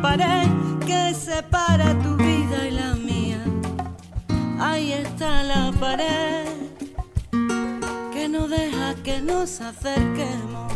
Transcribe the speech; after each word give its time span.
pared 0.00 0.48
que 0.86 1.14
separa 1.14 1.94
tu 2.02 2.16
vida 2.16 2.66
y 2.68 2.70
la 2.70 2.94
mía. 2.94 3.44
Ahí 4.58 4.92
está 4.92 5.42
la 5.42 5.72
pared 5.78 6.46
que 8.12 8.28
no 8.28 8.48
deja 8.48 8.94
que 9.02 9.20
nos 9.20 9.60
acerquemos. 9.60 10.69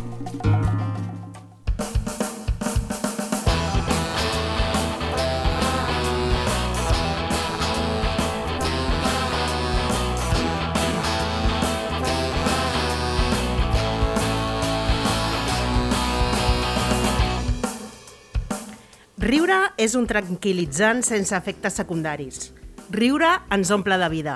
Riure 19.24 19.56
és 19.80 19.94
un 19.96 20.04
tranquil·litzant 20.04 20.98
sense 21.06 21.32
efectes 21.32 21.78
secundaris. 21.80 22.50
Riure 22.92 23.30
ens 23.56 23.70
omple 23.72 23.96
de 23.96 24.08
vida. 24.12 24.34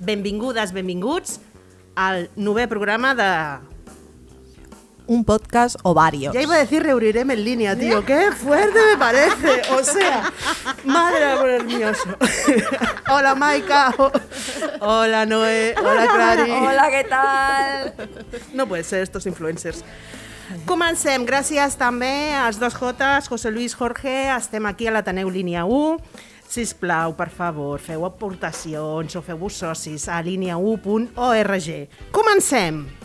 Benvingudes, 0.00 0.72
benvinguts 0.72 1.34
al 2.00 2.30
novè 2.40 2.64
programa 2.70 3.12
de... 3.18 3.28
Un 5.12 5.26
podcast 5.28 5.76
o 5.82 5.92
varios. 5.92 6.32
Ya 6.32 6.40
iba 6.46 6.54
a 6.54 6.62
decir 6.62 6.80
reunirem 6.82 7.30
en 7.34 7.44
línea, 7.44 7.76
tío. 7.76 8.06
¡Qué 8.06 8.32
fuerte 8.32 8.78
me 8.92 8.96
parece! 8.96 9.68
O 9.76 9.84
sea, 9.84 10.32
madre 10.84 11.24
amor 11.26 11.50
hermoso. 11.50 12.16
Hola, 13.10 13.34
Maika. 13.34 13.92
Hola, 14.80 15.26
Noé. 15.26 15.74
Hola, 15.76 16.08
Clary. 16.08 16.50
Hola, 16.52 16.88
què 16.88 17.04
tal? 17.10 18.08
No 18.54 18.66
puede 18.66 18.84
ser, 18.84 19.02
estos 19.02 19.26
influencers. 19.26 19.84
Comencem. 20.68 21.26
Gràcies 21.28 21.76
també 21.80 22.32
als 22.36 22.58
dos 22.60 22.74
Jotes, 22.78 23.28
José 23.28 23.50
Luis 23.50 23.74
Jorge. 23.74 24.28
Estem 24.36 24.66
aquí 24.66 24.88
a 24.88 24.94
l'Ateneu 24.94 25.30
Línia 25.30 25.64
1. 25.64 25.98
Sisplau, 26.52 27.14
per 27.16 27.30
favor, 27.32 27.80
feu 27.80 28.04
aportacions 28.04 29.16
o 29.16 29.22
feu-vos 29.24 29.62
socis 29.64 30.08
a 30.08 30.20
línia1.org. 30.22 31.70
Comencem! 32.12 33.01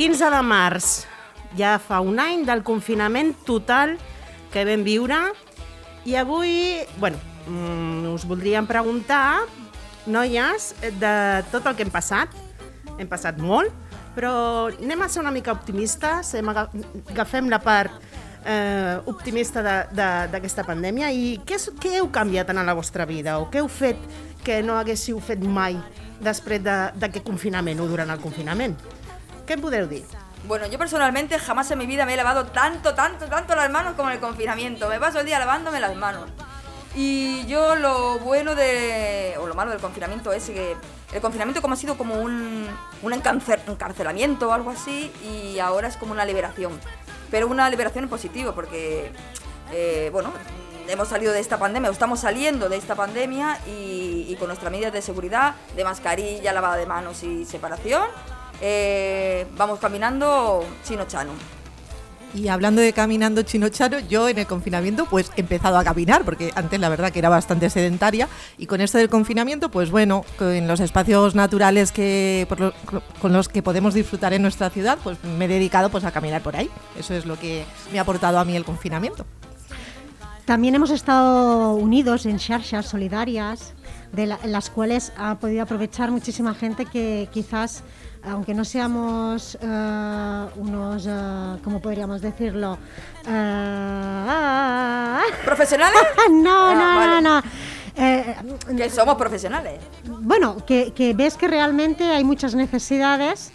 ...15 0.00 0.30
de 0.32 0.38
març, 0.40 0.84
ja 1.58 1.74
fa 1.76 1.98
un 2.00 2.16
any 2.22 2.46
del 2.48 2.62
confinament 2.64 3.34
total 3.44 3.98
que 4.48 4.62
vam 4.64 4.80
viure 4.86 5.18
i 6.08 6.14
avui, 6.16 6.54
bueno, 6.96 7.18
mm, 7.44 8.06
us 8.14 8.24
voldríem 8.24 8.64
preguntar, 8.64 9.42
noies, 10.08 10.70
de 10.96 11.10
tot 11.52 11.66
el 11.68 11.76
que 11.76 11.84
hem 11.84 11.92
passat. 11.92 12.32
Hem 12.96 13.10
passat 13.12 13.36
molt, 13.44 13.68
però 14.16 14.70
anem 14.72 15.02
a 15.04 15.08
ser 15.12 15.20
una 15.20 15.30
mica 15.34 15.52
optimistes, 15.52 16.32
agafem 16.32 17.50
la 17.52 17.58
part 17.60 17.92
eh, 18.46 18.96
optimista 19.04 19.60
de- 19.62 19.84
de- 19.92 20.28
d'aquesta 20.32 20.64
pandèmia 20.64 21.10
i 21.12 21.42
què, 21.44 21.58
què 21.76 21.98
heu 21.98 22.08
canviat 22.10 22.48
en 22.48 22.64
la 22.64 22.72
vostra 22.72 23.04
vida 23.04 23.36
o 23.38 23.50
què 23.52 23.60
heu 23.60 23.68
fet 23.68 23.98
que 24.42 24.62
no 24.62 24.78
haguéssiu 24.80 25.20
fet 25.20 25.44
mai 25.44 25.76
després 26.24 26.64
de- 26.64 26.88
d'aquest 26.96 27.26
confinament 27.26 27.78
o 27.80 27.86
durant 27.86 28.08
el 28.08 28.18
confinament? 28.18 28.78
Què 29.46 29.54
em 29.54 29.60
podeu 29.60 29.86
dir? 29.88 30.04
Bueno, 30.44 30.66
yo 30.66 30.78
personalmente 30.78 31.38
jamás 31.38 31.70
en 31.70 31.78
mi 31.78 31.86
vida 31.86 32.06
me 32.06 32.14
he 32.14 32.16
lavado 32.16 32.46
tanto, 32.46 32.94
tanto, 32.94 33.26
tanto 33.26 33.54
las 33.54 33.70
manos 33.70 33.94
como 33.94 34.08
en 34.08 34.14
el 34.14 34.20
confinamiento. 34.20 34.88
Me 34.88 34.98
paso 34.98 35.20
el 35.20 35.26
día 35.26 35.38
lavándome 35.38 35.80
las 35.80 35.94
manos. 35.96 36.30
Y 36.94 37.46
yo 37.46 37.76
lo 37.76 38.18
bueno 38.18 38.54
de. 38.54 39.36
o 39.38 39.46
lo 39.46 39.54
malo 39.54 39.70
del 39.70 39.80
confinamiento 39.80 40.32
es 40.32 40.46
que 40.46 40.76
el 41.12 41.20
confinamiento 41.20 41.62
como 41.62 41.74
ha 41.74 41.76
sido 41.76 41.96
como 41.96 42.14
un, 42.14 42.66
un 43.02 43.12
encarcelamiento 43.12 44.48
o 44.48 44.52
algo 44.52 44.70
así, 44.70 45.12
y 45.22 45.58
ahora 45.58 45.88
es 45.88 45.96
como 45.96 46.12
una 46.12 46.24
liberación. 46.24 46.80
Pero 47.30 47.46
una 47.46 47.70
liberación 47.70 48.04
en 48.04 48.10
positivo, 48.10 48.52
porque, 48.54 49.12
eh, 49.72 50.08
bueno, 50.12 50.32
hemos 50.88 51.06
salido 51.06 51.32
de 51.32 51.38
esta 51.38 51.58
pandemia, 51.58 51.90
o 51.90 51.92
estamos 51.92 52.20
saliendo 52.20 52.68
de 52.68 52.76
esta 52.76 52.96
pandemia 52.96 53.58
y, 53.68 54.26
y 54.28 54.36
con 54.36 54.48
nuestras 54.48 54.72
medidas 54.72 54.92
de 54.92 55.02
seguridad, 55.02 55.54
de 55.76 55.84
mascarilla, 55.84 56.52
lavada 56.52 56.76
de 56.76 56.86
manos 56.86 57.22
y 57.22 57.44
separación, 57.44 58.02
eh, 58.60 59.46
vamos 59.56 59.78
caminando 59.78 60.64
chino 60.84 61.04
chano. 61.06 61.32
Y 62.32 62.46
hablando 62.46 62.80
de 62.80 62.92
caminando 62.92 63.42
chino 63.42 63.68
chano, 63.70 63.98
yo 63.98 64.28
en 64.28 64.38
el 64.38 64.46
confinamiento 64.46 65.04
pues 65.06 65.32
he 65.36 65.40
empezado 65.40 65.76
a 65.78 65.82
caminar, 65.82 66.24
porque 66.24 66.52
antes 66.54 66.78
la 66.78 66.88
verdad 66.88 67.10
que 67.10 67.18
era 67.18 67.28
bastante 67.28 67.68
sedentaria. 67.70 68.28
Y 68.56 68.66
con 68.66 68.80
esto 68.80 68.98
del 68.98 69.08
confinamiento, 69.08 69.68
pues 69.68 69.90
bueno, 69.90 70.24
en 70.38 70.68
los 70.68 70.78
espacios 70.78 71.34
naturales 71.34 71.90
que, 71.90 72.46
por 72.48 72.60
lo- 72.60 72.72
con 73.20 73.32
los 73.32 73.48
que 73.48 73.64
podemos 73.64 73.94
disfrutar 73.94 74.32
en 74.32 74.42
nuestra 74.42 74.70
ciudad, 74.70 74.96
pues 75.02 75.18
me 75.24 75.46
he 75.46 75.48
dedicado 75.48 75.88
pues 75.90 76.04
a 76.04 76.12
caminar 76.12 76.40
por 76.40 76.54
ahí. 76.54 76.70
Eso 76.96 77.14
es 77.14 77.26
lo 77.26 77.36
que 77.36 77.64
me 77.92 77.98
ha 77.98 78.02
aportado 78.02 78.38
a 78.38 78.44
mí 78.44 78.54
el 78.54 78.64
confinamiento. 78.64 79.26
También 80.44 80.74
hemos 80.76 80.90
estado 80.90 81.74
unidos 81.74 82.26
en 82.26 82.38
charlas 82.38 82.86
solidarias, 82.86 83.74
de 84.12 84.26
la- 84.26 84.38
en 84.44 84.52
las 84.52 84.70
cuales 84.70 85.12
ha 85.16 85.36
podido 85.36 85.62
aprovechar 85.62 86.10
muchísima 86.12 86.54
gente 86.54 86.86
que 86.86 87.28
quizás, 87.32 87.82
aunque 88.24 88.54
no 88.54 88.64
seamos 88.64 89.56
eh, 89.60 90.46
unos, 90.56 91.06
eh, 91.06 91.10
¿cómo 91.64 91.80
podríamos 91.80 92.20
decirlo? 92.20 92.78
Eh, 93.26 95.18
¿Profesionales? 95.44 96.00
no, 96.30 96.66
Ah, 96.70 96.74
no, 96.74 96.96
vale. 96.98 97.20
no, 97.22 97.40
no. 97.40 97.42
Eh, 97.96 98.36
Que 98.76 98.88
somos 98.90 99.16
profesionales. 99.16 99.80
bueno, 100.04 100.56
que, 100.64 100.92
que 100.92 101.12
ves 101.14 101.36
que 101.36 101.48
realmente 101.48 102.04
hay 102.04 102.24
muchas 102.24 102.54
necesidades 102.54 103.50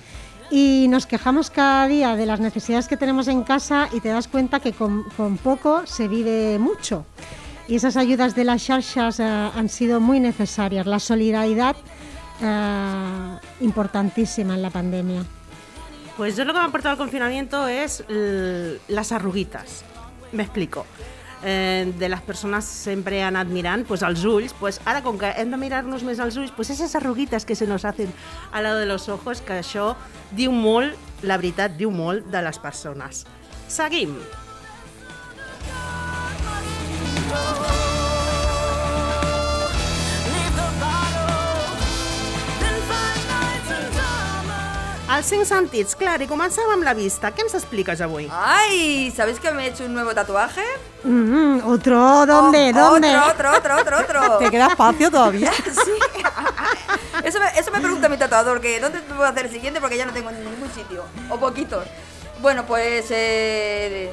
y 0.51 0.87
nos 0.89 1.05
quejamos 1.07 1.49
cada 1.49 1.87
día 1.87 2.15
de 2.15 2.25
las 2.25 2.39
necesidades 2.39 2.87
que 2.87 2.97
tenemos 2.97 3.27
en 3.27 3.43
casa 3.43 3.87
y 3.91 3.99
te 4.01 4.09
das 4.09 4.27
cuenta 4.27 4.59
que 4.59 4.73
con, 4.73 5.03
con 5.17 5.37
poco 5.37 5.87
se 5.87 6.07
vive 6.07 6.59
mucho. 6.59 7.05
Y 7.67 7.77
esas 7.77 7.97
ayudas 7.97 8.35
de 8.35 8.43
las 8.43 8.63
charchas 8.63 9.19
eh, 9.19 9.23
han 9.23 9.69
sido 9.69 9.99
muy 9.99 10.19
necesarias. 10.19 10.85
La 10.85 10.99
solidaridad 10.99 11.75
eh, 12.41 13.37
importantísima 13.61 14.55
en 14.55 14.61
la 14.61 14.69
pandemia. 14.69 15.23
Pues 16.17 16.37
yo 16.37 16.45
lo 16.45 16.53
que 16.53 16.59
me 16.59 16.65
ha 16.65 16.67
aportado 16.67 16.93
el 16.93 16.97
confinamiento 16.97 17.67
es 17.67 18.03
las 18.87 19.11
arruguitas. 19.11 19.83
Me 20.31 20.43
explico. 20.43 20.85
Eh, 21.47 21.93
de 21.99 22.09
les 22.09 22.21
persones 22.21 22.65
sempre 22.65 23.19
han 23.21 23.35
anat 23.35 23.51
mirant 23.53 23.83
pues, 23.85 24.01
els 24.07 24.23
ulls, 24.25 24.55
pues, 24.57 24.79
ara 24.89 25.03
com 25.05 25.19
que 25.21 25.29
hem 25.37 25.51
de 25.53 25.59
mirar-nos 25.61 26.01
més 26.07 26.17
als 26.23 26.39
ulls, 26.41 26.49
pues 26.55 26.71
esas 26.73 26.95
arruguitas 26.97 27.45
que 27.45 27.53
se 27.53 27.67
nos 27.67 27.85
hacen 27.85 28.09
al 28.51 28.63
lado 28.63 28.79
de 28.79 28.87
los 28.89 29.09
ojos, 29.13 29.43
que 29.45 29.59
això 29.59 29.93
diu 30.31 30.49
molt, 30.49 30.97
la 31.21 31.37
veritat, 31.37 31.77
diu 31.77 31.93
molt 31.93 32.25
de 32.33 32.41
les 32.41 32.57
persones. 32.57 33.25
Seguim. 33.67 34.17
Els 45.05 45.27
cinc 45.29 45.45
sentits, 45.45 45.93
clar, 45.93 46.15
i 46.17 46.25
començàvem 46.25 46.79
amb 46.79 46.85
la 46.87 46.95
vista. 46.97 47.29
Què 47.29 47.43
ens 47.45 47.53
expliques 47.53 47.99
avui? 48.01 48.25
¡Ay! 48.33 49.11
¿Sabéis 49.15 49.37
que 49.39 49.51
me 49.53 49.65
he 49.65 49.69
hecho 49.69 49.85
un 49.85 49.93
nuevo 49.93 50.15
tatuaje? 50.17 50.63
Mm, 51.03 51.59
¿Otro? 51.63 52.25
¿Dónde? 52.25 52.71
Oh, 52.73 52.79
¿Dónde? 52.79 53.15
Otro, 53.15 53.51
otro, 53.55 53.77
otro, 53.77 53.99
otro, 53.99 54.21
otro. 54.23 54.37
¿Te 54.39 54.49
queda 54.49 54.67
espacio 54.67 55.11
todavía? 55.11 55.51
Sí. 55.85 55.91
Eso 57.23 57.39
me, 57.39 57.47
eso 57.59 57.71
me 57.71 57.79
pregunta 57.79 58.09
mi 58.09 58.17
tatuador, 58.17 58.59
que 58.61 58.79
¿dónde 58.79 58.99
puedo 58.99 59.23
hacer 59.25 59.45
el 59.45 59.51
siguiente? 59.51 59.79
Porque 59.79 59.97
ya 59.97 60.05
no 60.05 60.11
tengo 60.11 60.29
en 60.29 60.43
ningún 60.43 60.69
sitio, 60.71 61.03
o 61.29 61.37
poquitos. 61.37 61.85
Bueno, 62.41 62.65
pues 62.65 63.05
eh, 63.09 64.11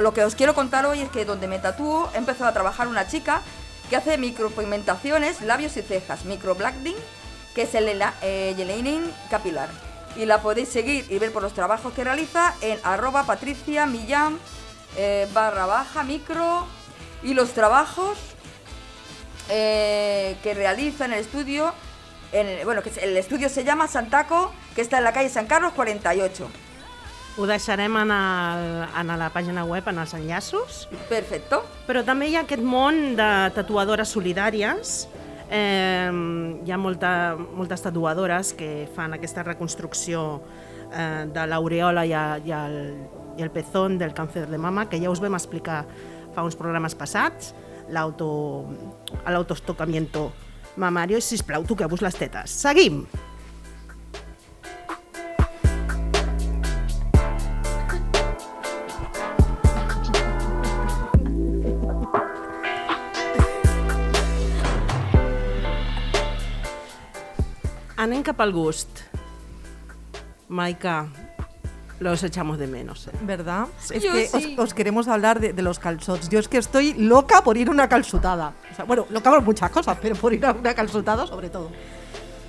lo 0.00 0.12
que 0.12 0.24
os 0.24 0.34
quiero 0.34 0.54
contar 0.54 0.84
hoy 0.86 1.02
es 1.02 1.10
que 1.10 1.24
donde 1.24 1.46
me 1.46 1.58
tatúo 1.58 2.10
he 2.14 2.18
empezado 2.18 2.48
a 2.48 2.52
trabajar 2.52 2.88
una 2.88 3.06
chica 3.06 3.42
que 3.88 3.96
hace 3.96 4.18
micropigmentaciones, 4.18 5.40
labios 5.42 5.76
y 5.76 5.82
cejas, 5.82 6.24
microblading, 6.24 6.96
que 7.54 7.62
es 7.62 7.74
el 7.74 8.02
eh, 8.22 9.02
capilar. 9.30 9.85
Y 10.16 10.24
la 10.24 10.40
podéis 10.40 10.68
seguir 10.68 11.06
y 11.10 11.18
ver 11.18 11.32
por 11.32 11.42
los 11.42 11.52
trabajos 11.52 11.92
que 11.92 12.02
realiza 12.02 12.54
en 12.60 12.78
arroba 12.82 13.24
patricia 13.24 13.86
millán 13.86 14.38
eh, 14.96 15.28
barra 15.34 15.66
baja 15.66 16.02
micro 16.02 16.66
y 17.22 17.34
los 17.34 17.52
trabajos 17.52 18.18
eh, 19.48 20.36
que 20.42 20.54
realiza 20.54 21.04
en 21.04 21.12
el 21.12 21.20
estudio, 21.20 21.72
en 22.32 22.64
bueno, 22.64 22.82
que 22.82 22.90
el 23.00 23.16
estudio 23.16 23.48
se 23.48 23.64
llama 23.64 23.88
Santaco, 23.88 24.52
que 24.74 24.80
está 24.80 24.98
en 24.98 25.04
la 25.04 25.12
calle 25.12 25.28
San 25.28 25.46
Carlos 25.46 25.72
48. 25.74 26.48
Ho 27.38 27.44
deixarem 27.46 27.96
en, 28.00 28.10
el, 28.10 28.88
en 28.96 29.10
la 29.20 29.28
pàgina 29.28 29.66
web, 29.68 29.84
en 29.92 29.98
els 30.00 30.14
enllaços. 30.16 30.86
Perfecto. 31.10 31.60
Però 31.84 32.00
també 32.00 32.30
hi 32.30 32.38
ha 32.38 32.46
aquest 32.46 32.64
món 32.64 33.12
de 33.18 33.28
tatuadores 33.52 34.08
solidàries 34.08 35.02
Eh, 35.50 36.10
hi 36.66 36.72
ha 36.72 36.78
molta, 36.78 37.36
moltes 37.36 37.82
tatuadores 37.84 38.52
que 38.58 38.88
fan 38.94 39.14
aquesta 39.14 39.44
reconstrucció 39.46 40.40
eh, 40.90 41.26
de 41.30 41.44
l'aureola 41.46 42.02
i, 42.06 42.12
i, 42.12 42.52
i 43.38 43.44
el 43.44 43.52
pezón 43.54 43.98
del 43.98 44.14
càncer 44.16 44.46
de 44.50 44.58
mama, 44.58 44.88
que 44.90 44.98
ja 45.02 45.10
us 45.12 45.22
vam 45.22 45.38
explicar 45.38 45.84
fa 46.34 46.42
uns 46.44 46.56
programes 46.58 46.94
passats, 46.98 47.54
l'auto- 47.88 48.66
l'autostocamiento 49.26 50.32
mamario, 50.76 51.16
i 51.16 51.24
sisplau, 51.24 51.62
toqueu-vos 51.64 52.02
les 52.02 52.18
tetes. 52.18 52.50
Seguim! 52.50 53.04
Anem 68.06 68.22
cap 68.22 68.38
al 68.40 68.52
gust. 68.54 69.00
Maika, 70.48 71.08
los 71.98 72.22
echamos 72.22 72.56
de 72.58 72.68
menos. 72.68 73.08
eh? 73.08 73.10
¿Verdad? 73.22 73.66
es 73.90 74.02
Yo 74.02 74.12
que 74.12 74.26
sí. 74.28 74.54
os, 74.56 74.66
os 74.68 74.74
queremos 74.74 75.08
hablar 75.08 75.40
de, 75.40 75.52
de 75.52 75.62
los 75.62 75.80
calzots. 75.80 76.28
Yo 76.28 76.38
es 76.38 76.46
que 76.46 76.58
estoy 76.58 76.92
loca 76.94 77.42
por 77.42 77.56
ir 77.56 77.66
a 77.68 77.70
una 77.72 77.88
calzutada. 77.88 78.52
O 78.70 78.74
sea, 78.76 78.84
bueno, 78.84 79.06
loca 79.10 79.30
por 79.30 79.42
muchas 79.42 79.70
cosas, 79.70 79.98
pero 80.00 80.14
por 80.14 80.32
ir 80.32 80.46
a 80.46 80.52
una 80.52 80.72
calzutada 80.74 81.26
sobre 81.26 81.50
todo. 81.50 81.70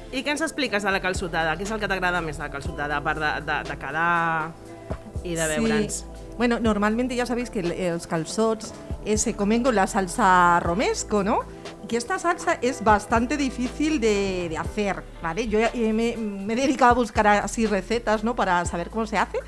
I 0.08 0.22
què 0.24 0.32
ens 0.32 0.40
expliques 0.46 0.86
de 0.88 0.92
la 0.94 1.02
calçotada? 1.04 1.58
Què 1.60 1.66
és 1.68 1.72
el 1.76 1.82
que 1.82 1.88
t'agrada 1.92 2.22
més 2.24 2.38
de 2.40 2.46
la 2.46 2.48
calçotada, 2.54 2.96
a 2.96 3.04
part 3.04 3.20
de, 3.20 3.32
de, 3.44 3.58
de 3.68 3.76
quedar 3.82 4.54
i 5.28 5.34
de 5.36 5.48
veure'ns? 5.52 5.98
Bueno, 6.38 6.60
normalmente 6.60 7.16
ya 7.16 7.26
sabéis 7.26 7.50
que 7.50 7.64
los 7.64 8.06
calzots 8.06 8.74
se 9.16 9.36
comen 9.36 9.64
con 9.64 9.76
la 9.76 9.88
salsa 9.88 10.60
romesco, 10.60 11.24
¿no? 11.24 11.40
Que 11.88 11.98
esta 11.98 12.20
salsa 12.20 12.60
es 12.62 12.84
bastante 12.84 13.38
difícil 13.38 14.00
de, 14.00 14.56
hacer, 14.60 15.04
¿vale? 15.22 15.48
Yo 15.48 15.60
eh, 15.60 15.94
me, 15.94 16.16
me 16.18 16.54
he 16.54 16.56
dedicado 16.56 16.92
a 16.92 16.96
buscar 16.96 17.26
así 17.28 17.66
recetas, 17.66 18.24
¿no? 18.24 18.36
Para 18.36 18.66
saber 18.66 18.90
cómo 18.90 19.08
se 19.08 19.18
hace. 19.18 19.40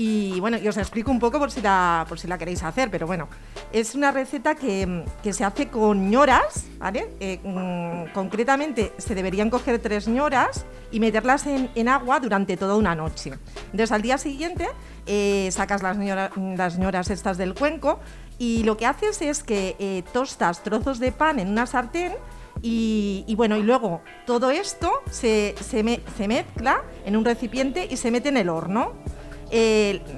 Y 0.00 0.38
bueno, 0.38 0.58
y 0.58 0.68
os 0.68 0.76
explico 0.76 1.10
un 1.10 1.18
poco 1.18 1.40
por 1.40 1.50
si 1.50 1.60
la, 1.60 2.06
por 2.08 2.20
si 2.20 2.28
la 2.28 2.38
queréis 2.38 2.62
hacer, 2.62 2.88
pero 2.88 3.08
bueno, 3.08 3.26
es 3.72 3.96
una 3.96 4.12
receta 4.12 4.54
que, 4.54 5.04
que 5.24 5.32
se 5.32 5.42
hace 5.44 5.66
con 5.70 6.08
ñoras, 6.08 6.66
¿vale? 6.78 7.08
Eh, 7.18 7.40
mm, 7.42 8.12
concretamente 8.12 8.92
se 8.98 9.16
deberían 9.16 9.50
coger 9.50 9.80
tres 9.80 10.06
ñoras 10.06 10.64
y 10.90 11.00
meterlas 11.00 11.46
en, 11.46 11.88
agua 11.88 12.20
durante 12.20 12.56
toda 12.56 12.76
una 12.76 12.94
noche. 12.94 13.32
Entonces 13.66 13.92
al 13.92 14.02
día 14.02 14.18
siguiente 14.18 14.66
eh, 15.06 15.48
sacas 15.52 15.82
las, 15.82 15.96
ñora- 15.98 16.30
las 16.56 16.78
ñoras 16.78 17.10
estas 17.10 17.36
del 17.38 17.54
cuenco 17.54 17.98
y 18.38 18.62
lo 18.64 18.76
que 18.76 18.86
haces 18.86 19.20
es 19.22 19.42
que 19.42 19.76
eh, 19.78 20.02
tostas 20.12 20.62
trozos 20.62 20.98
de 20.98 21.12
pan 21.12 21.38
en 21.38 21.48
una 21.48 21.66
sartén 21.66 22.12
y, 22.60 23.32
bueno, 23.36 23.56
y 23.56 23.62
luego 23.62 24.00
todo 24.26 24.50
esto 24.50 24.90
se, 25.10 25.54
se 25.60 25.82
me- 25.84 26.00
se 26.16 26.26
mezcla 26.26 26.82
en 27.04 27.16
un 27.16 27.24
recipiente 27.24 27.86
y 27.88 27.96
se 27.96 28.10
mete 28.10 28.30
en 28.30 28.36
el 28.36 28.48
horno. 28.48 28.94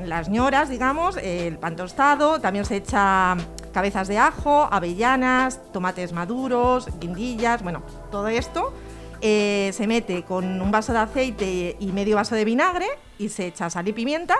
Las 0.06 0.28
ñoras, 0.28 0.68
digamos, 0.70 1.16
el 1.16 1.58
pan 1.58 1.76
tostado, 1.76 2.40
también 2.40 2.64
se 2.64 2.76
echa 2.76 3.36
cabezas 3.72 4.08
de 4.08 4.18
ajo, 4.18 4.68
avellanas, 4.72 5.60
tomates 5.72 6.12
maduros, 6.12 6.88
guindillas, 6.98 7.62
bueno, 7.62 7.82
todo 8.10 8.26
esto 8.28 8.72
eh, 9.20 9.70
se 9.74 9.86
mete 9.86 10.22
con 10.24 10.60
un 10.60 10.70
vaso 10.70 10.92
de 10.92 10.98
aceite 11.00 11.76
y 11.78 11.86
medio 11.92 12.16
vaso 12.16 12.34
de 12.34 12.44
vinagre 12.44 12.86
y 13.18 13.28
se 13.28 13.46
echa 13.46 13.68
sal 13.70 13.86
y 13.88 13.92
pimienta 13.92 14.36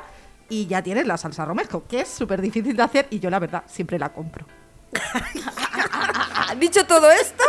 y 0.48 0.66
ya 0.66 0.82
tienes 0.82 1.06
la 1.06 1.16
salsa 1.16 1.44
romesco, 1.44 1.84
que 1.88 2.00
es 2.00 2.08
súper 2.08 2.40
difícil 2.40 2.76
de 2.76 2.82
hacer 2.82 3.06
y 3.10 3.20
yo 3.20 3.30
la 3.30 3.38
verdad 3.38 3.62
siempre 3.66 3.98
la 3.98 4.08
compro. 4.12 4.44
Dicho 6.58 6.84
todo 6.86 7.10
esto, 7.10 7.44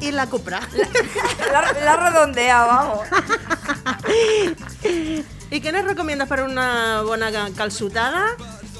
I 0.00 0.12
la 0.12 0.26
compra. 0.28 0.60
la, 1.52 1.72
la 1.84 1.96
redondea, 1.96 2.64
vamos. 2.64 3.00
I 5.50 5.60
què 5.64 5.70
ens 5.72 5.86
recomiendes 5.86 6.28
per 6.28 6.42
una 6.44 7.30
ca- 7.32 7.48
calçotada? 7.56 8.24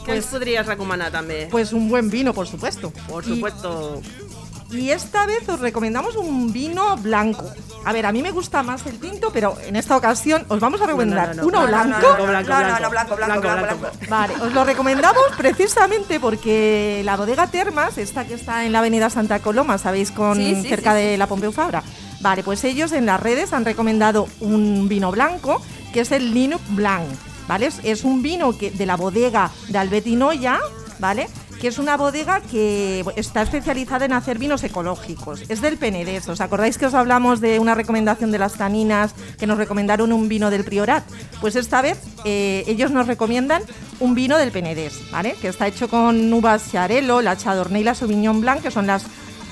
Què 0.04 0.16
ens 0.16 0.26
podries 0.28 0.66
recomanar 0.68 1.10
també? 1.12 1.46
Pues 1.52 1.72
un 1.72 1.88
buen 1.88 2.08
vino, 2.12 2.32
por 2.34 2.46
supuesto. 2.46 2.90
Por 3.08 3.24
Y- 3.24 3.34
supuesto. 3.34 4.00
Y 4.04 4.27
esta 4.72 5.26
vez 5.26 5.48
os 5.48 5.60
recomendamos 5.60 6.16
un 6.16 6.52
vino 6.52 6.96
blanco. 6.98 7.44
A 7.84 7.92
ver, 7.92 8.04
a 8.06 8.12
mí 8.12 8.22
me 8.22 8.32
gusta 8.32 8.62
más 8.62 8.84
el 8.86 8.98
tinto, 8.98 9.30
pero 9.32 9.56
en 9.66 9.76
esta 9.76 9.96
ocasión 9.96 10.44
os 10.48 10.60
vamos 10.60 10.80
a 10.82 10.86
recomendar 10.86 11.34
no, 11.36 11.42
no. 11.42 11.48
uno 11.48 11.60
No, 11.60 11.66
no, 11.66 11.84
no, 11.84 11.88
blanco. 11.88 12.06
no, 12.18 12.26
Blanco, 12.26 12.26
blanco, 12.26 12.52
no, 12.52 12.80
no, 12.80 12.90
blanco. 12.90 13.16
no, 13.16 13.40
blanco, 13.40 13.76
blanco. 13.78 13.96
Vale, 14.08 14.34
os 14.42 14.52
lo 14.52 14.64
recomendamos 14.64 15.22
precisamente 15.36 16.20
porque 16.20 17.02
la 17.04 17.16
bodega 17.16 17.46
Termas, 17.46 17.96
esta 17.98 18.26
que 18.26 18.34
está 18.34 18.64
en 18.66 18.72
la 18.72 18.80
avenida 18.80 19.08
Santa 19.10 19.38
Coloma, 19.38 19.78
¿sabéis? 19.78 20.10
Con, 20.10 20.36
Sí, 20.36 20.54
sí, 20.62 20.68
cerca 20.68 20.92
sí, 20.94 21.02
de 21.02 21.16
la 21.18 21.26
Pompeu 21.26 21.50
Fabra. 21.52 21.82
Vale, 22.20 22.42
pues 22.42 22.62
ellos 22.64 22.92
en 22.92 23.06
las 23.06 23.20
redes 23.20 23.52
han 23.52 23.64
recomendado 23.64 24.28
un 24.40 24.88
vino 24.88 25.10
blanco 25.10 25.62
que 25.92 26.00
es 26.00 26.12
el 26.12 26.34
Linux 26.34 26.62
Blanc, 26.70 27.06
¿vale? 27.46 27.66
Es, 27.66 27.80
es 27.84 28.04
un 28.04 28.20
vino 28.22 28.56
que, 28.58 28.70
de 28.70 28.84
la 28.84 28.96
bodega 28.96 29.50
de 29.68 29.78
Albetinoya, 29.78 30.58
¿vale? 30.98 31.28
Que 31.60 31.68
es 31.68 31.78
una 31.78 31.96
bodega 31.96 32.40
que 32.40 33.04
está 33.16 33.42
especializada 33.42 34.04
en 34.04 34.12
hacer 34.12 34.38
vinos 34.38 34.62
ecológicos. 34.64 35.42
Es 35.48 35.60
del 35.60 35.76
Penedés. 35.76 36.28
¿Os 36.28 36.40
acordáis 36.40 36.78
que 36.78 36.86
os 36.86 36.94
hablamos 36.94 37.40
de 37.40 37.58
una 37.58 37.74
recomendación 37.74 38.30
de 38.30 38.38
las 38.38 38.54
taninas 38.54 39.14
que 39.38 39.46
nos 39.46 39.58
recomendaron 39.58 40.12
un 40.12 40.28
vino 40.28 40.50
del 40.50 40.64
Priorat? 40.64 41.04
Pues 41.40 41.56
esta 41.56 41.82
vez 41.82 42.00
eh, 42.24 42.64
ellos 42.66 42.90
nos 42.90 43.06
recomiendan 43.06 43.62
un 44.00 44.14
vino 44.14 44.38
del 44.38 44.52
Penedés, 44.52 45.00
¿vale? 45.10 45.34
Que 45.40 45.48
está 45.48 45.66
hecho 45.66 45.88
con 45.88 46.32
uvas 46.32 46.62
Xarelo, 46.70 47.22
la 47.22 47.36
Chardonnay 47.36 47.80
y 47.80 47.84
la 47.84 47.94
Sauvignon 47.94 48.40
Blanc, 48.40 48.62
que 48.62 48.70
son 48.70 48.86
las 48.86 49.04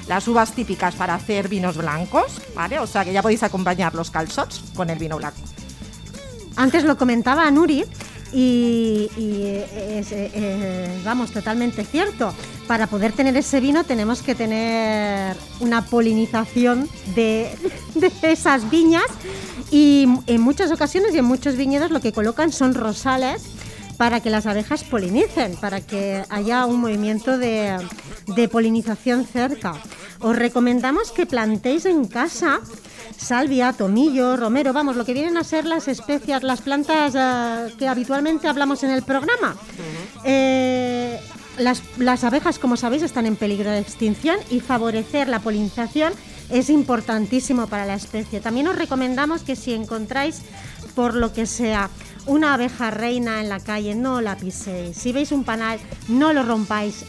las 0.06 0.29
uvas 0.29 0.52
típicas 0.52 0.94
para 0.94 1.14
hacer 1.14 1.49
vinos 1.49 1.76
blancos, 1.76 2.41
¿vale? 2.55 2.79
O 2.79 2.87
sea 2.87 3.05
que 3.05 3.12
ya 3.12 3.23
podéis 3.23 3.43
acompañar 3.43 3.94
los 3.94 4.11
calzots 4.12 4.62
con 4.75 4.88
el 4.88 4.99
vino 4.99 5.17
blanco. 5.17 5.41
Antes 6.56 6.85
lo 6.85 6.97
comentaba 6.97 7.50
Nuri 7.50 7.85
y, 8.37 9.11
y 9.17 9.65
es, 9.97 10.12
eh, 10.12 10.31
eh, 10.35 11.00
vamos, 11.03 11.31
totalmente 11.31 11.87
cierto. 11.87 12.35
Para 12.67 12.87
poder 12.87 13.12
tener 13.12 13.35
ese 13.35 13.61
vino 13.61 13.85
tenemos 13.85 14.21
que 14.21 14.35
tener 14.35 15.35
una 15.61 15.83
polinización 15.87 16.87
de, 17.15 17.56
de 17.95 18.33
esas 18.33 18.69
viñas 18.69 19.07
y 19.71 20.07
en 20.26 20.43
muchas 20.43 20.71
ocasiones 20.71 21.14
y 21.14 21.19
en 21.19 21.25
muchos 21.25 21.57
viñedos 21.57 21.90
lo 21.90 22.00
que 22.00 22.12
colocan 22.12 22.52
son 22.52 22.75
rosales 22.75 23.43
para 23.97 24.21
que 24.21 24.28
las 24.28 24.45
abejas 24.45 24.85
polinicen, 24.85 25.57
para 25.57 25.81
que 25.81 26.23
haya 26.28 26.66
un 26.66 26.83
movimiento 26.83 27.38
de, 27.38 27.78
de 28.26 28.49
polinización 28.49 29.25
cerca. 29.25 29.73
Os 30.21 30.37
recomendamos 30.37 31.11
que 31.11 31.25
plantéis 31.25 31.87
en 31.87 32.07
casa 32.07 32.61
salvia, 33.17 33.73
tomillo, 33.73 34.37
romero, 34.37 34.73
vamos, 34.73 34.97
lo 34.97 35.05
que 35.05 35.13
vienen 35.13 35.37
a 35.37 35.45
ser 35.45 35.67
las 35.67 35.89
especias, 35.89 36.43
las 36.43 36.61
plantas 36.61 37.15
eh, 37.17 37.75
que 37.79 37.89
habitualmente 37.89 38.49
hablamos 38.49 38.83
en 38.83 38.91
el 38.91 39.03
programa. 39.03 39.57
Eh, 40.25 41.19
las, 41.59 41.83
las 41.99 42.25
abejas, 42.25 42.59
como 42.59 42.77
sabéis, 42.77 43.03
están 43.03 43.27
en 43.27 43.37
peligro 43.37 43.71
de 43.71 43.79
extinción 43.79 44.39
y 44.51 44.61
favorecer 44.61 45.29
la 45.29 45.41
polinización 45.41 46.13
es 46.51 46.71
importantísimo 46.71 47.67
para 47.67 47.87
la 47.87 47.95
especie. 47.95 48.41
También 48.41 48.69
os 48.69 48.77
recomendamos 48.77 49.43
que 49.43 49.57
si 49.57 49.73
encontráis, 49.73 50.43
por 50.95 51.15
lo 51.15 51.33
que 51.33 51.47
sea, 51.47 51.91
una 52.27 52.55
abeja 52.55 52.91
reina 52.91 53.41
en 53.41 53.49
la 53.49 53.61
calle, 53.61 53.95
no 53.95 54.21
la 54.21 54.37
piséis. 54.37 54.97
Si 54.97 55.13
veis 55.13 55.33
un 55.33 55.45
panal, 55.45 55.79
no 56.09 56.33
lo 56.33 56.43
rompáis. 56.43 57.05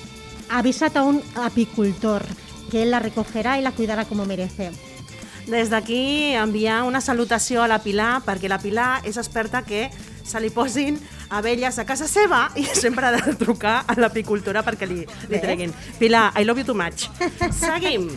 Avisad 0.49 0.95
a 0.97 1.03
un 1.03 1.21
apicultor 1.35 2.23
que 2.71 2.83
él 2.83 2.91
la 2.91 2.99
recogerá 2.99 3.59
y 3.59 3.61
la 3.61 3.71
cuidará 3.71 4.05
como 4.05 4.25
merece. 4.25 4.71
Des 5.47 5.69
d'aquí 5.71 6.35
enviar 6.35 6.81
una 6.83 6.99
salutació 6.99 7.61
a 7.63 7.69
la 7.71 7.79
Pilar, 7.79 8.19
perquè 8.25 8.49
la 8.51 8.59
Pilar 8.59 8.99
és 9.07 9.15
experta 9.15 9.61
que 9.63 9.87
se 10.27 10.41
li 10.43 10.49
posin 10.51 10.99
abelles 11.31 11.79
a 11.79 11.85
casa 11.87 12.07
seva 12.11 12.49
i 12.59 12.65
sempre 12.83 13.07
ha 13.07 13.13
de 13.15 13.35
trucar 13.39 13.79
a 13.87 13.95
l'apicultora 13.95 14.63
perquè 14.67 14.89
li, 14.89 15.05
li 15.31 15.39
treguin. 15.39 15.71
Pilar, 15.99 16.33
I 16.35 16.43
love 16.43 16.59
you 16.59 16.67
too 16.67 16.75
much. 16.75 17.07
Seguim. 17.63 18.11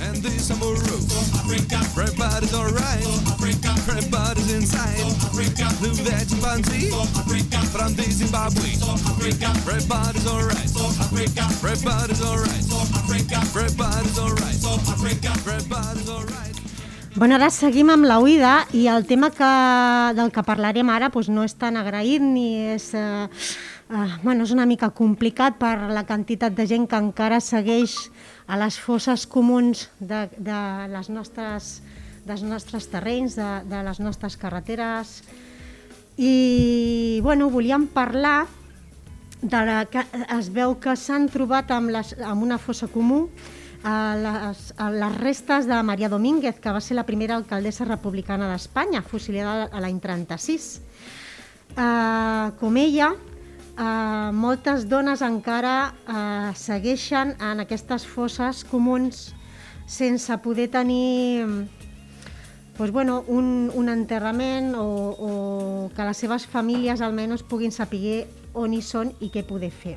And 0.00 0.16
this 0.22 0.48
summer 0.48 0.72
roof. 0.72 1.04
Everybody's 1.44 2.54
alright. 2.54 3.04
Everybody's 3.40 4.52
inside. 4.52 4.98
Look 5.82 5.98
that 6.06 6.26
chimpanzee 6.28 6.90
from 7.72 7.94
the 7.94 8.06
Zimbabwe. 8.10 8.70
Everybody's 9.64 10.26
alright. 10.26 10.68
Everybody's 11.62 12.22
alright. 12.22 12.64
Everybody's 13.44 14.18
alright. 14.18 14.56
Everybody's 15.24 16.08
alright. 16.08 16.54
Bueno, 17.14 17.36
ara 17.36 17.46
seguim 17.54 17.92
amb 17.94 18.08
la 18.10 18.16
oïda 18.18 18.64
i 18.74 18.88
el 18.90 19.04
tema 19.06 19.28
que, 19.30 19.50
del 20.18 20.32
que 20.34 20.42
parlarem 20.42 20.88
ara 20.90 21.12
doncs 21.14 21.28
no 21.30 21.44
és 21.46 21.54
tan 21.54 21.78
agraït 21.78 22.24
ni 22.24 22.74
és... 22.74 22.88
Eh, 22.90 23.28
eh, 23.94 24.16
bueno, 24.24 24.42
és 24.42 24.50
una 24.50 24.66
mica 24.66 24.90
complicat 24.90 25.54
per 25.60 25.76
la 25.94 26.02
quantitat 26.08 26.56
de 26.58 26.66
gent 26.66 26.88
que 26.90 26.98
encara 26.98 27.38
segueix 27.38 27.94
a 28.46 28.58
les 28.60 28.76
fosses 28.80 29.24
comuns 29.30 29.88
de, 30.00 30.26
de 30.36 30.60
les 30.92 31.08
nostres, 31.08 31.78
dels 32.26 32.44
nostres 32.44 32.88
terrenys, 32.92 33.38
de, 33.38 33.48
de 33.70 33.80
les 33.86 34.00
nostres 34.00 34.36
carreteres. 34.36 35.22
I, 36.16 37.20
bueno, 37.24 37.48
volíem 37.50 37.88
parlar 37.90 38.46
de 39.42 39.60
la, 39.66 39.84
que 39.90 40.04
es 40.38 40.48
veu 40.52 40.76
que 40.80 40.94
s'han 40.96 41.28
trobat 41.32 41.72
amb, 41.74 41.92
les, 41.92 42.14
amb 42.24 42.44
una 42.44 42.60
fossa 42.60 42.88
comú 42.88 43.26
a 43.84 43.96
les, 44.16 44.70
a 44.80 44.88
les 44.92 45.16
restes 45.20 45.68
de 45.68 45.82
Maria 45.84 46.08
Domínguez, 46.08 46.60
que 46.60 46.72
va 46.72 46.80
ser 46.80 46.96
la 46.96 47.04
primera 47.04 47.36
alcaldessa 47.36 47.84
republicana 47.84 48.48
d'Espanya, 48.52 49.02
fusilada 49.04 49.68
a 49.72 49.84
l'any 49.84 50.00
36. 50.00 50.68
Uh, 51.74 52.54
com 52.60 52.76
ella, 52.80 53.10
uh, 53.78 54.30
moltes 54.32 54.88
dones 54.88 55.22
encara 55.22 55.92
uh, 56.06 56.50
segueixen 56.56 57.34
en 57.40 57.64
aquestes 57.64 58.06
fosses 58.06 58.64
comuns 58.68 59.32
sense 59.86 60.38
poder 60.42 60.68
tenir 60.72 61.44
pues 62.76 62.90
bueno, 62.90 63.22
un, 63.26 63.70
un 63.74 63.88
enterrament 63.88 64.74
o, 64.74 64.82
o 64.82 65.90
que 65.94 66.02
les 66.02 66.16
seves 66.18 66.46
famílies 66.50 67.00
almenys 67.00 67.44
puguin 67.46 67.70
saber 67.70 68.24
on 68.54 68.74
hi 68.74 68.82
són 68.82 69.12
i 69.22 69.30
què 69.30 69.44
poder 69.46 69.70
fer. 69.70 69.94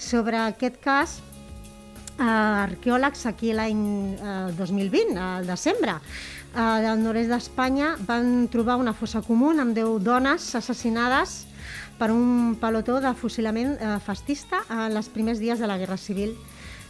Sobre 0.00 0.38
aquest 0.40 0.80
cas, 0.80 1.18
eh, 2.16 2.24
arqueòlegs 2.24 3.26
aquí 3.28 3.52
l'any 3.52 3.84
eh, 4.16 4.52
2020, 4.56 5.18
al 5.20 5.46
desembre, 5.46 5.98
eh, 6.54 6.78
del 6.86 7.04
nord-est 7.04 7.32
d'Espanya 7.32 7.94
van 8.08 8.48
trobar 8.48 8.78
una 8.80 8.96
fossa 8.96 9.20
comú 9.22 9.52
amb 9.52 9.76
10 9.76 10.00
dones 10.04 10.54
assassinades 10.56 11.44
per 11.98 12.10
un 12.12 12.56
pelotó 12.60 13.00
de 13.00 13.12
fusilament 13.14 13.76
eh, 13.78 13.98
fascista 14.04 14.62
en 14.68 14.96
els 14.96 15.08
primers 15.12 15.40
dies 15.42 15.60
de 15.60 15.68
la 15.70 15.78
Guerra 15.78 15.98
Civil. 16.00 16.34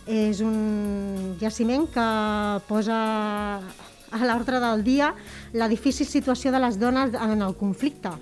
És 0.04 0.42
un 0.44 1.36
jaciment 1.40 1.86
que 1.88 2.06
posa 2.68 2.98
a 4.14 4.26
l'ordre 4.28 4.60
del 4.60 4.84
dia 4.84 5.14
la 5.52 5.68
difícil 5.68 6.06
situació 6.06 6.52
de 6.52 6.60
les 6.60 6.78
dones 6.78 7.14
en 7.16 7.42
el 7.42 7.54
conflicte 7.56 8.12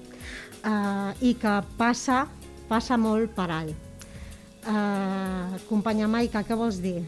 eh, 0.65 1.11
i 1.21 1.35
que 1.41 1.57
passa, 1.79 2.25
passa 2.69 2.99
molt 2.99 3.35
per 3.37 3.49
alt. 3.51 3.89
Eh, 4.63 5.63
companya 5.69 6.09
Maica, 6.09 6.45
què 6.47 6.57
vols 6.59 6.79
dir? 6.83 7.01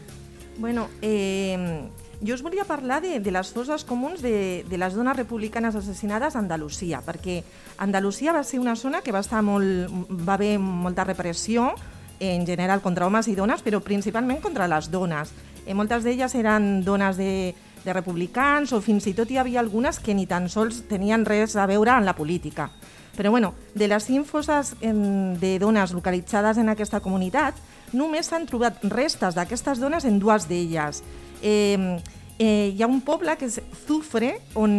Bueno, 0.59 0.89
eh, 1.01 1.87
jo 2.25 2.33
us 2.33 2.41
volia 2.41 2.65
parlar 2.65 3.01
de, 3.01 3.19
de 3.19 3.31
les 3.31 3.51
fosses 3.53 3.85
comuns 3.85 4.21
de, 4.23 4.65
de 4.67 4.77
les 4.77 4.95
dones 4.97 5.15
republicanes 5.17 5.75
assassinades 5.75 6.35
a 6.35 6.41
Andalusia, 6.41 7.01
perquè 7.05 7.43
Andalusia 7.77 8.33
va 8.33 8.43
ser 8.43 8.59
una 8.59 8.75
zona 8.75 9.01
que 9.05 9.13
va 9.13 9.21
estar 9.21 9.43
molt, 9.45 9.91
va 10.09 10.33
haver 10.39 10.57
molta 10.59 11.05
repressió 11.05 11.73
en 12.19 12.45
general 12.47 12.81
contra 12.81 13.05
homes 13.07 13.27
i 13.27 13.35
dones, 13.35 13.61
però 13.61 13.81
principalment 13.83 14.41
contra 14.41 14.67
les 14.71 14.89
dones. 14.89 15.31
Eh, 15.65 15.73
moltes 15.73 16.03
d'elles 16.03 16.33
eren 16.35 16.83
dones 16.85 17.17
de, 17.19 17.53
de 17.83 17.93
republicans 17.93 18.73
o 18.73 18.81
fins 18.81 19.05
i 19.07 19.13
tot 19.13 19.29
hi 19.29 19.37
havia 19.37 19.61
algunes 19.61 19.99
que 19.99 20.15
ni 20.15 20.25
tan 20.25 20.49
sols 20.49 20.85
tenien 20.89 21.25
res 21.25 21.55
a 21.55 21.67
veure 21.69 21.93
en 21.93 22.05
la 22.05 22.15
política. 22.15 22.71
Però 23.15 23.31
bueno, 23.31 23.53
de 23.73 23.87
les 23.87 24.03
cinc 24.03 24.27
fosses 24.27 24.73
de 24.81 25.51
dones 25.59 25.93
localitzades 25.95 26.57
en 26.59 26.69
aquesta 26.73 26.99
comunitat, 26.99 27.55
només 27.95 28.27
s'han 28.27 28.47
trobat 28.49 28.81
restes 28.91 29.37
d'aquestes 29.37 29.79
dones 29.79 30.03
en 30.03 30.19
dues 30.19 30.49
d'elles. 30.49 30.99
Eh, 31.41 31.95
eh, 32.39 32.73
hi 32.75 32.83
ha 32.83 32.87
un 32.87 33.01
poble 33.05 33.35
que 33.39 33.47
és 33.47 33.59
Zufre, 33.85 34.35
on, 34.59 34.71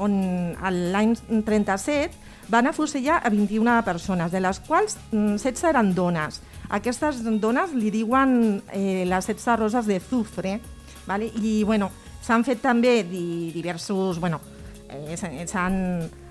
on 0.00 0.14
l'any 0.92 1.14
37 1.46 2.16
van 2.50 2.66
afusellar 2.70 3.20
a 3.22 3.30
21 3.30 3.80
persones, 3.86 4.32
de 4.32 4.40
les 4.42 4.60
quals 4.66 4.96
mm, 5.12 5.36
16 5.38 5.68
eren 5.70 5.92
dones. 5.94 6.40
Aquestes 6.70 7.22
dones 7.42 7.74
li 7.74 7.90
diuen 7.94 8.62
eh, 8.72 9.04
les 9.06 9.30
16 9.32 9.58
roses 9.60 9.90
de 9.90 10.00
Zufre, 10.00 10.58
vale? 11.06 11.30
i 11.42 11.60
bueno, 11.64 11.90
s'han 12.22 12.46
fet 12.46 12.62
també 12.62 13.02
di 13.04 13.50
diversos... 13.54 14.20
Bueno, 14.22 14.40
eh, 14.88 15.16
s'han 15.18 15.78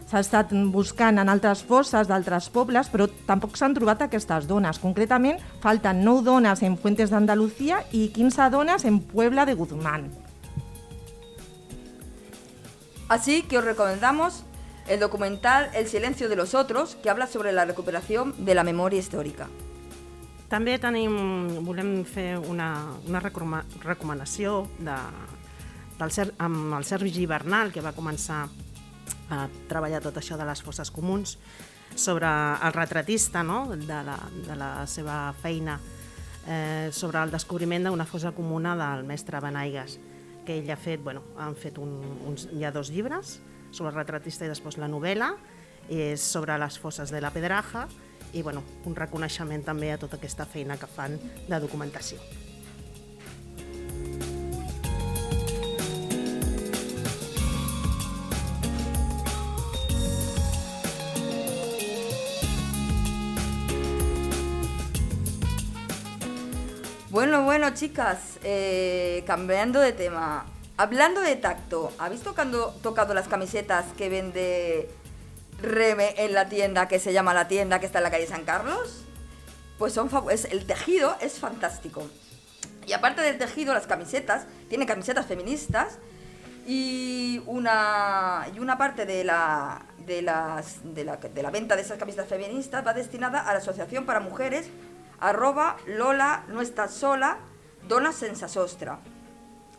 s'ha 0.10 0.24
estat 0.24 0.50
buscant 0.74 1.22
en 1.22 1.30
altres 1.30 1.62
fosses 1.62 2.08
d'altres 2.10 2.48
pobles, 2.50 2.88
però 2.90 3.06
tampoc 3.28 3.54
s'han 3.60 3.76
trobat 3.78 4.02
aquestes 4.02 4.48
dones. 4.50 4.80
Concretament, 4.82 5.38
falten 5.62 6.02
9 6.02 6.26
dones 6.26 6.64
en 6.66 6.80
Fuentes 6.82 7.14
d'Andalucía 7.14 7.84
i 7.94 8.08
15 8.16 8.50
dones 8.50 8.86
en 8.90 9.00
Puebla 9.06 9.46
de 9.46 9.54
Guzmán. 9.54 10.10
Así 13.10 13.42
que 13.44 13.58
os 13.58 13.66
recomendamos 13.66 14.44
el 14.88 15.00
documental 15.00 15.70
El 15.74 15.88
silencio 15.88 16.30
de 16.30 16.36
los 16.36 16.54
otros, 16.54 16.96
que 16.96 17.10
habla 17.10 17.28
sobre 17.28 17.52
la 17.52 17.66
recuperación 17.66 18.34
de 18.46 18.56
la 18.56 18.64
memoria 18.64 19.00
histórica. 19.00 19.48
També 20.50 20.80
tenim, 20.82 21.14
volem 21.62 22.00
fer 22.10 22.40
una, 22.42 22.90
una 23.06 23.20
recoma- 23.22 23.62
recomanació 23.84 24.64
de, 24.82 24.96
del, 26.00 26.32
amb 26.42 26.74
el 26.74 26.88
Sergi 26.90 27.28
Bernal, 27.30 27.70
que 27.70 27.84
va 27.86 27.94
començar 27.94 28.48
a 29.30 29.44
treballar 29.70 30.02
tot 30.02 30.18
això 30.18 30.40
de 30.42 30.48
les 30.50 30.64
fosses 30.66 30.90
comuns, 30.90 31.36
sobre 31.94 32.26
el 32.26 32.74
retratista 32.74 33.44
no? 33.46 33.68
de, 33.70 34.02
la, 34.06 34.18
de 34.48 34.58
la 34.58 34.72
seva 34.90 35.36
feina, 35.38 35.78
eh, 36.48 36.90
sobre 36.92 37.22
el 37.22 37.30
descobriment 37.30 37.86
d'una 37.86 38.10
fossa 38.10 38.34
comuna 38.34 38.74
del 38.74 39.06
mestre 39.06 39.38
Benaigues, 39.46 40.00
que 40.50 40.58
ell 40.58 40.72
ha 40.74 40.80
fet, 40.82 41.04
bueno, 41.06 41.22
han 41.38 41.54
fet 41.54 41.78
un, 41.78 41.92
uns, 42.26 42.48
hi 42.58 42.64
ha 42.66 42.74
dos 42.74 42.90
llibres, 42.90 43.36
sobre 43.70 43.92
el 43.92 44.00
retratista 44.00 44.48
i 44.48 44.50
després 44.50 44.80
la 44.82 44.90
novel·la, 44.90 45.30
és 45.94 46.26
sobre 46.26 46.58
les 46.58 46.82
fosses 46.82 47.14
de 47.14 47.22
la 47.22 47.30
Pedraja, 47.30 47.86
i 48.34 48.42
bueno, 48.42 48.66
un 48.90 48.98
reconeixement 48.98 49.62
també 49.70 49.94
a 49.94 50.02
tota 50.02 50.18
aquesta 50.18 50.50
feina 50.50 50.82
que 50.82 50.90
fan 50.90 51.20
de 51.22 51.62
documentació. 51.62 52.18
Bueno, 67.20 67.44
bueno, 67.44 67.72
chicas, 67.72 68.40
eh, 68.46 69.26
cambiando 69.28 69.82
de 69.82 69.92
tema. 69.92 70.46
Hablando 70.78 71.20
de 71.20 71.36
tacto, 71.36 71.92
¿habéis 71.98 72.22
tocando, 72.22 72.74
tocado 72.82 73.14
las 73.14 73.28
camisetas 73.28 73.88
que 73.98 74.08
vende 74.08 74.90
Reme 75.62 76.14
en 76.16 76.34
la 76.34 76.48
tienda 76.48 76.88
que 76.88 76.98
se 76.98 77.12
llama 77.12 77.34
La 77.34 77.50
Tienda 77.50 77.82
que 77.82 77.88
está 77.88 78.00
en 78.00 78.04
la 78.04 78.12
calle 78.12 78.26
San 78.26 78.46
Carlos? 78.46 79.04
Pues 79.78 79.92
son 79.92 80.10
es, 80.32 80.46
el 80.46 80.66
tejido 80.66 81.18
es 81.20 81.40
fantástico. 81.40 82.10
Y 82.88 82.94
aparte 82.94 83.22
del 83.22 83.38
tejido, 83.38 83.74
las 83.74 83.86
camisetas, 83.86 84.46
tiene 84.70 84.86
camisetas 84.86 85.26
feministas 85.26 85.98
y 86.66 87.42
una, 87.48 88.48
y 88.56 88.60
una 88.60 88.78
parte 88.78 89.06
de 89.06 89.26
la, 89.26 89.82
de, 90.06 90.22
las, 90.22 90.96
de, 90.96 91.04
la, 91.04 91.18
de 91.18 91.44
la 91.44 91.52
venta 91.52 91.76
de 91.76 91.82
esas 91.82 91.98
camisetas 91.98 92.30
feministas 92.30 92.88
va 92.88 92.94
destinada 92.94 93.42
a 93.42 93.52
la 93.52 93.60
Asociación 93.60 94.06
para 94.06 94.22
Mujeres 94.22 94.70
arroba 95.22 95.78
Lola 95.86 96.44
no 96.48 96.62
estás 96.62 96.94
sola, 96.94 97.38
Dona 97.88 98.12
senza 98.12 98.48
sostra. 98.48 99.00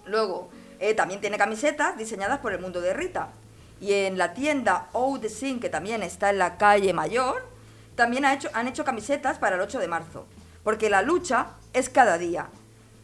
Luego, 0.07 0.51
eh, 0.79 0.95
también 0.95 1.21
tiene 1.21 1.39
camisetas 1.39 1.97
diseñadas 1.97 2.39
por 2.41 2.53
el 2.53 2.61
mundo 2.61 2.81
de 2.81 2.95
Rita. 2.95 3.29
Y 3.81 3.93
en 3.93 4.19
la 4.19 4.35
tienda 4.35 4.89
Oud 4.93 5.27
Sin, 5.27 5.61
que 5.61 5.69
también 5.69 6.03
está 6.03 6.31
en 6.31 6.39
la 6.39 6.57
calle 6.59 6.93
Mayor, 6.93 7.47
también 7.95 8.25
han 8.25 8.69
hecho 8.69 8.85
camisetas 8.85 9.39
para 9.39 9.57
el 9.57 9.63
8 9.63 9.79
de 9.79 9.89
marzo. 9.89 10.27
Porque 10.65 10.91
la 10.91 11.03
lucha 11.03 11.49
es 11.73 11.89
cada 11.89 12.19
día. 12.19 12.49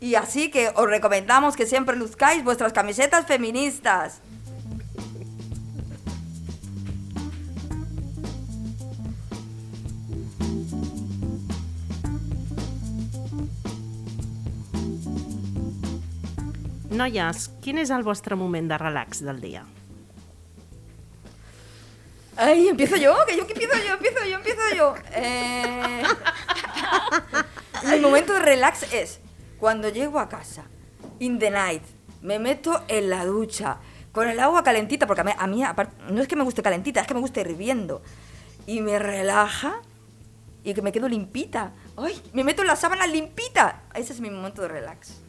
Y 0.01 0.15
así 0.15 0.51
que 0.51 0.71
os 0.75 0.87
recomendamos 0.87 1.57
que 1.57 1.67
siempre 1.67 1.97
luzcáis 1.97 2.45
vuestras 2.45 2.73
camisetas 2.73 3.27
feministas. 3.27 4.21
Noies, 16.97 17.51
quin 17.61 17.79
és 17.79 17.91
el 17.93 18.03
vostre 18.07 18.37
moment 18.41 18.71
de 18.71 18.79
relax 18.81 19.21
del 19.25 19.41
dia? 19.41 19.67
Ay, 22.37 22.69
empiezo 22.69 22.97
yo, 22.97 23.15
que 23.27 23.37
yo 23.37 23.47
que 23.47 23.53
empiezo 23.55 23.75
yo, 23.87 23.95
empiezo 23.95 24.25
yo, 24.25 24.37
empiezo 24.37 24.63
yo. 24.77 24.95
Eh, 25.13 26.03
momento 28.01 28.35
de 28.35 28.41
relax 28.41 28.93
es 28.93 29.21
cuando 29.59 29.89
llego 29.89 30.19
a 30.19 30.29
casa, 30.29 30.65
in 31.19 31.39
the 31.39 31.51
night, 31.51 31.83
me 32.23 32.39
meto 32.39 32.83
en 32.89 33.11
la 33.11 33.25
ducha 33.25 33.79
con 34.13 34.29
el 34.29 34.41
agua 34.41 34.63
calentita, 34.65 35.07
porque 35.07 35.23
a 35.37 35.47
mí, 35.47 35.63
no 36.11 36.23
es 36.23 36.29
que 36.29 36.37
me 36.37 36.45
guste 36.45 36.63
calentita, 36.63 37.01
es 37.01 37.07
que 37.07 37.15
me 37.15 37.21
gusta 37.21 37.41
hirviendo. 37.41 38.03
Y 38.67 38.81
me 38.81 38.99
relaja 38.99 39.83
y 40.65 40.73
que 40.73 40.83
me 40.83 40.93
quedo 40.93 41.09
limpita. 41.09 41.73
Ay, 41.97 42.21
me 42.33 42.43
meto 42.43 42.63
en 42.63 42.69
la 42.69 42.77
sábana 42.77 43.07
limpita. 43.07 43.83
Ese 43.95 44.15
es 44.15 44.21
mi 44.21 44.31
momento 44.31 44.63
de 44.63 44.69
relax. 44.69 45.26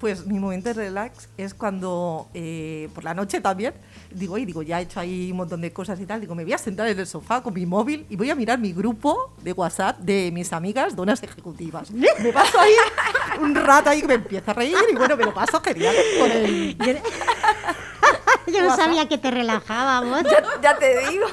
Pues 0.00 0.26
mi 0.26 0.40
momento 0.40 0.70
de 0.70 0.74
relax 0.74 1.28
es 1.36 1.52
cuando 1.52 2.28
eh, 2.32 2.88
por 2.94 3.04
la 3.04 3.12
noche 3.12 3.40
también 3.40 3.74
digo, 4.10 4.38
y 4.38 4.44
digo, 4.44 4.62
ya 4.62 4.80
he 4.80 4.84
hecho 4.84 4.98
ahí 4.98 5.30
un 5.30 5.36
montón 5.36 5.60
de 5.60 5.72
cosas 5.72 6.00
y 6.00 6.06
tal, 6.06 6.20
digo, 6.20 6.34
me 6.34 6.42
voy 6.42 6.52
a 6.52 6.58
sentar 6.58 6.88
en 6.88 6.98
el 6.98 7.06
sofá 7.06 7.42
con 7.42 7.54
mi 7.54 7.66
móvil 7.66 8.06
y 8.08 8.16
voy 8.16 8.30
a 8.30 8.34
mirar 8.34 8.58
mi 8.58 8.72
grupo 8.72 9.34
de 9.42 9.52
WhatsApp 9.52 9.98
de 9.98 10.30
mis 10.32 10.52
amigas 10.52 10.96
donas 10.96 11.22
ejecutivas. 11.22 11.90
Me 12.20 12.32
paso 12.32 12.58
ahí 12.58 12.72
un 13.40 13.54
rato 13.54 13.90
ahí 13.90 14.00
que 14.00 14.08
me 14.08 14.14
empiezo 14.14 14.50
a 14.50 14.54
reír 14.54 14.76
y 14.90 14.96
bueno, 14.96 15.16
me 15.16 15.24
lo 15.24 15.32
paso 15.32 15.60
genial 15.60 15.94
con 16.18 16.30
el... 16.30 16.76
Yo 18.46 18.62
no 18.62 18.76
sabía 18.76 19.08
que 19.08 19.18
te 19.18 19.30
relajábamos. 19.30 20.22
Ya, 20.24 20.42
ya 20.60 20.76
te 20.76 21.08
digo. 21.08 21.26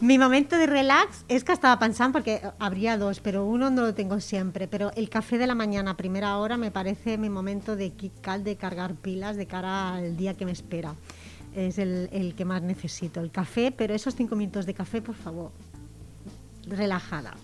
Mi 0.00 0.18
momento 0.18 0.58
de 0.58 0.66
relax 0.66 1.24
és 1.28 1.44
que 1.44 1.54
estava 1.54 1.78
pensant, 1.80 2.12
perquè 2.12 2.40
habría 2.58 2.96
dos, 2.98 3.20
pero 3.20 3.44
uno 3.46 3.70
no 3.70 3.82
lo 3.82 3.94
tengo 3.94 4.20
siempre, 4.20 4.66
pero 4.66 4.90
el 4.96 5.08
café 5.08 5.38
de 5.38 5.46
la 5.46 5.54
mañana 5.54 5.96
primera 5.96 6.36
hora 6.38 6.56
me 6.56 6.70
parece 6.70 7.16
mi 7.16 7.30
momento 7.30 7.76
de 7.76 7.92
kick 7.92 8.20
de 8.38 8.56
cargar 8.56 8.94
pilas 8.94 9.36
de 9.36 9.46
cara 9.46 9.94
al 9.94 10.16
día 10.16 10.34
que 10.34 10.44
me 10.44 10.52
espera. 10.52 10.94
Es 11.54 11.78
el, 11.78 12.08
el 12.12 12.34
que 12.34 12.44
más 12.44 12.62
necesito, 12.62 13.20
el 13.20 13.30
café, 13.30 13.70
pero 13.70 13.94
esos 13.94 14.14
cinco 14.16 14.34
minutos 14.36 14.66
de 14.66 14.74
café, 14.74 15.00
por 15.00 15.14
favor, 15.14 15.52
relajada. 16.66 17.34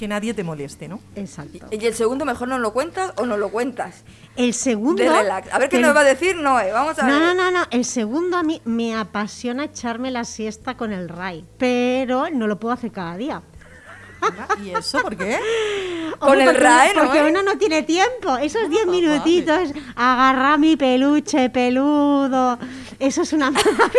Que 0.00 0.08
nadie 0.08 0.32
te 0.32 0.42
moleste, 0.42 0.88
¿no? 0.88 0.98
Exacto. 1.14 1.66
Y 1.70 1.84
el 1.84 1.92
segundo 1.92 2.24
mejor 2.24 2.48
no 2.48 2.58
lo 2.58 2.72
cuentas 2.72 3.12
o 3.18 3.26
no 3.26 3.36
lo 3.36 3.50
cuentas. 3.50 4.02
El 4.34 4.54
segundo... 4.54 5.02
De 5.02 5.10
relax. 5.10 5.52
A 5.52 5.58
ver 5.58 5.68
qué 5.68 5.76
el- 5.76 5.82
nos 5.82 5.94
va 5.94 6.00
a 6.00 6.04
decir 6.04 6.36
Noé. 6.36 6.72
Vamos 6.72 6.98
a 6.98 7.06
No, 7.06 7.20
ver. 7.20 7.20
no, 7.20 7.34
no, 7.34 7.50
no. 7.50 7.66
El 7.70 7.84
segundo 7.84 8.38
a 8.38 8.42
mí 8.42 8.62
me 8.64 8.96
apasiona 8.96 9.64
echarme 9.64 10.10
la 10.10 10.24
siesta 10.24 10.78
con 10.78 10.94
el 10.94 11.10
Ray, 11.10 11.44
pero 11.58 12.30
no 12.30 12.46
lo 12.46 12.58
puedo 12.58 12.72
hacer 12.72 12.90
cada 12.92 13.14
día. 13.18 13.42
¿Y 14.64 14.70
eso 14.70 15.02
por 15.02 15.14
qué? 15.16 15.38
Con 16.18 16.38
el 16.38 16.44
porque, 16.46 16.60
RAE, 16.60 16.94
¿no, 16.94 17.04
Porque 17.04 17.22
uno 17.22 17.42
no 17.42 17.56
tiene 17.56 17.82
tiempo. 17.82 18.36
Esos 18.36 18.68
10 18.68 18.84
vale. 18.86 19.00
minutitos, 19.00 19.70
agarrar 19.96 20.58
mi 20.58 20.76
peluche 20.76 21.48
peludo. 21.48 22.58
Eso 23.00 23.22
es 23.22 23.32
una 23.32 23.50
maravilla. 23.50 23.92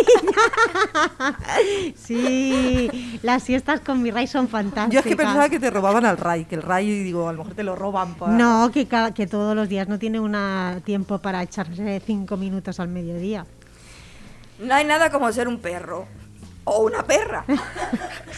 Sí, 1.98 3.20
las 3.24 3.42
siestas 3.42 3.82
con 3.82 4.02
mi 4.02 4.12
Ray 4.12 4.28
son 4.28 4.48
fantásticas. 4.48 4.94
Yo 4.94 5.00
es 5.00 5.06
que 5.06 5.16
pensaba 5.16 5.50
que 5.50 5.60
te 5.60 5.72
robaban 5.72 6.06
al 6.06 6.18
Ray, 6.18 6.46
que 6.46 6.54
el 6.56 6.62
Ray, 6.62 7.04
digo, 7.04 7.28
a 7.28 7.34
lo 7.34 7.40
mejor 7.40 7.56
te 7.56 7.64
lo 7.64 7.76
roban 7.76 8.14
para... 8.14 8.32
No, 8.34 8.70
que, 8.72 8.86
cada, 8.86 9.12
que 9.14 9.26
todos 9.26 9.56
los 9.56 9.68
días 9.68 9.88
no 9.90 9.98
tiene 9.98 10.20
una 10.20 10.82
tiempo 10.86 11.18
para 11.18 11.42
echarse 11.42 12.02
5 12.06 12.38
minutos 12.38 12.80
al 12.80 12.90
mediodía. 12.90 13.48
No 14.60 14.76
hay 14.76 14.86
nada 14.86 15.10
como 15.10 15.32
ser 15.32 15.48
un 15.48 15.60
perro. 15.60 16.06
O 16.64 16.84
una 16.84 17.04
perra. 17.04 17.44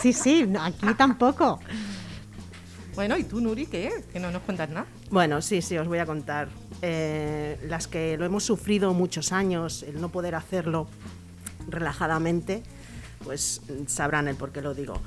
Sí, 0.02 0.12
sí, 0.12 0.46
no, 0.48 0.62
aquí 0.62 0.94
tampoco. 0.98 1.60
Bueno, 2.96 3.18
¿y 3.18 3.24
tú, 3.24 3.42
Nuri, 3.42 3.66
qué? 3.66 4.04
Que 4.12 4.20
no 4.20 4.30
nos 4.32 4.44
cuentas 4.44 4.70
nada. 4.70 4.86
Bueno, 5.10 5.42
sí, 5.42 5.62
sí, 5.62 5.78
os 5.78 5.88
voy 5.88 5.98
a 6.00 6.06
contar. 6.06 6.48
Eh, 6.82 7.58
las 7.68 7.88
que 7.88 8.18
lo 8.18 8.26
hemos 8.26 8.44
sufrido 8.44 8.94
muchos 8.94 9.32
años, 9.32 9.84
el 9.84 10.00
no 10.00 10.10
poder 10.10 10.36
hacerlo 10.36 10.88
relajadamente, 11.68 12.62
pues 13.24 13.62
mm, 13.68 13.88
sabrán 13.88 14.28
el 14.28 14.36
por 14.36 14.52
qué 14.52 14.62
lo 14.62 14.74
digo. 14.74 15.02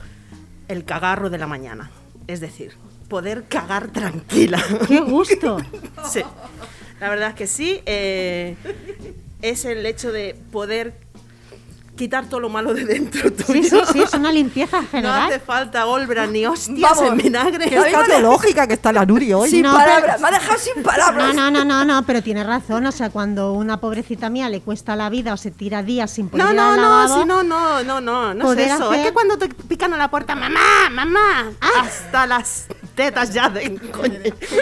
El 0.68 0.84
cagarro 0.84 1.30
de 1.30 1.38
la 1.38 1.46
mañana. 1.46 1.90
Es 2.26 2.40
decir, 2.40 2.72
poder 3.08 3.44
cagar 3.44 3.88
tranquila. 3.92 4.60
¡Qué 4.88 5.00
gusto! 5.00 5.58
Sí. 6.10 6.22
La 6.98 7.08
verdad 7.08 7.30
es 7.30 7.34
que 7.36 7.46
sí. 7.46 7.80
eh, 7.86 8.56
es 9.42 9.64
el 9.64 9.84
hecho 9.86 10.10
de 10.12 10.34
poder 10.50 11.05
quitar 11.96 12.26
todo 12.28 12.40
lo 12.40 12.48
malo 12.48 12.72
de 12.74 12.84
dentro 12.84 13.32
tuyo. 13.32 13.62
Sí, 13.62 13.64
sí, 13.70 13.80
sí, 13.92 14.02
es 14.02 14.12
una 14.14 14.30
limpieza 14.30 14.80
No 14.82 14.88
general. 14.88 15.22
hace 15.22 15.40
falta 15.40 15.86
olbra 15.86 16.26
ni 16.26 16.46
hostias 16.46 16.90
Vamos, 16.96 17.12
en 17.12 17.16
vinagre. 17.16 17.68
me 17.70 17.76
Escatológica 17.88 18.66
que 18.66 18.74
está 18.74 18.92
la 18.92 19.04
Nuri 19.04 19.32
hoy. 19.32 19.50
Sin 19.50 19.62
No, 19.62 19.72
palabras. 19.72 20.16
pero- 20.16 20.18
Me 20.20 20.28
ha 20.28 20.38
dejado 20.40 20.58
sin 20.58 20.76
No, 20.76 20.82
palabras. 20.82 21.34
no, 21.34 21.50
no, 21.50 21.64
no, 21.64 21.84
no, 21.84 22.02
pero 22.04 22.22
tiene 22.22 22.44
razón. 22.44 22.86
O 22.86 22.92
sea, 22.92 23.10
cuando 23.10 23.52
una 23.52 23.80
pobrecita 23.80 24.28
mía 24.30 24.48
le 24.48 24.60
cuesta 24.60 24.94
la 24.96 25.08
vida 25.10 25.32
o 25.32 25.36
se 25.36 25.50
tira 25.50 25.82
días 25.82 26.10
sin 26.10 26.28
poder 26.28 26.46
No, 26.46 26.52
no, 26.52 26.70
al 26.72 26.80
no, 27.08 27.18
sí, 27.20 27.24
no, 27.26 27.42
no, 27.42 27.82
no, 27.82 28.00
no, 28.00 28.34
no 28.34 28.52
es 28.52 28.58
eso. 28.58 28.90
hacer- 28.90 29.00
Es 29.00 29.06
que 29.06 29.12
cuando 29.12 29.38
te 29.38 29.48
pican 29.48 29.92
a 29.94 29.96
la 29.96 30.08
puerta, 30.10 30.34
mamá, 30.34 30.60
mamá, 30.92 31.50
hasta 31.80 32.26
las 32.26 32.66
tetas 32.96 33.32
ya 33.32 33.48
de 33.48 33.78
coño. 33.92 34.18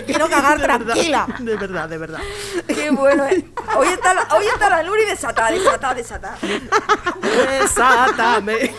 Quiero 0.06 0.28
cagar 0.28 0.58
De 0.60 0.66
verdad, 0.66 0.84
tranquila. 0.84 1.26
De 1.38 1.56
verdad, 1.56 1.88
de 1.88 1.98
verdad. 1.98 2.20
Qué 2.66 2.90
bueno. 2.90 3.24
eh. 3.26 3.44
Hoy 3.76 3.88
está 3.88 4.12
la, 4.12 4.22
hoy 4.34 4.46
está 4.46 4.68
la 4.68 4.82
Nuri 4.82 5.04
desatada, 5.06 5.50
desatada, 5.52 5.94
desatada. 5.94 6.36
Desátame. 7.60 8.74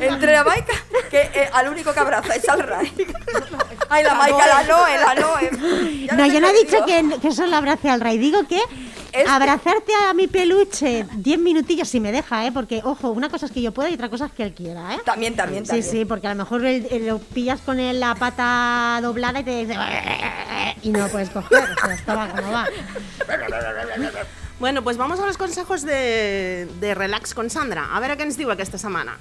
Entre 0.00 0.32
la 0.32 0.44
Maica, 0.44 0.72
que 1.10 1.20
eh, 1.34 1.50
al 1.52 1.68
único 1.68 1.92
que 1.92 2.00
abraza 2.00 2.34
es 2.34 2.48
al 2.48 2.60
Ray. 2.62 2.92
Ay, 3.88 4.04
la 4.04 4.14
Maica, 4.14 4.46
la 4.46 4.62
Noe, 4.64 4.98
la 4.98 5.14
Noe. 5.14 6.06
Ya 6.06 6.14
No, 6.14 6.26
yo 6.26 6.40
no 6.40 6.48
he 6.48 6.52
dicho 6.64 6.84
que, 6.84 7.18
que 7.20 7.32
solo 7.32 7.56
abrace 7.56 7.88
al 7.90 8.00
rey. 8.00 8.18
Digo 8.18 8.46
que 8.48 8.60
abrazarte 9.28 9.92
a 10.08 10.12
mi 10.14 10.26
peluche 10.26 11.06
10 11.16 11.38
minutillos 11.38 11.88
si 11.88 12.00
me 12.00 12.10
deja, 12.10 12.46
¿eh? 12.46 12.52
Porque, 12.52 12.80
ojo, 12.84 13.10
una 13.10 13.28
cosa 13.28 13.46
es 13.46 13.52
que 13.52 13.62
yo 13.62 13.72
pueda 13.72 13.88
y 13.88 13.94
otra 13.94 14.08
cosa 14.08 14.26
es 14.26 14.32
que 14.32 14.42
él 14.42 14.52
quiera, 14.54 14.94
¿eh? 14.94 14.98
También, 15.04 15.36
también, 15.36 15.64
Sí, 15.64 15.70
también. 15.70 15.90
sí, 15.90 16.04
porque 16.04 16.26
a 16.26 16.30
lo 16.30 16.36
mejor 16.36 16.64
el- 16.64 16.86
el- 16.90 17.06
lo 17.06 17.18
pillas 17.20 17.60
con 17.60 17.78
el- 17.78 18.00
la 18.00 18.14
pata 18.16 18.98
doblada 19.02 19.40
y 19.40 19.44
te 19.44 19.64
dice... 19.64 19.76
Y 20.82 20.90
no 20.90 20.98
lo 20.98 21.08
puedes 21.08 21.30
coger. 21.30 21.62
O 21.62 21.80
sea, 21.86 21.94
esto 21.94 22.14
va 22.14 22.28
como 22.28 22.50
va. 22.52 22.66
Bueno, 24.58 24.82
pues 24.82 24.96
vamos 24.96 25.20
a 25.20 25.26
los 25.26 25.36
consejos 25.38 25.82
de, 25.82 26.68
de 26.80 26.94
relax 26.94 27.34
con 27.34 27.50
Sandra. 27.50 27.94
A 27.94 28.00
ver 28.00 28.10
a 28.12 28.16
qué 28.16 28.24
nos 28.26 28.36
digo 28.36 28.52
esta 28.52 28.78
semana. 28.78 29.16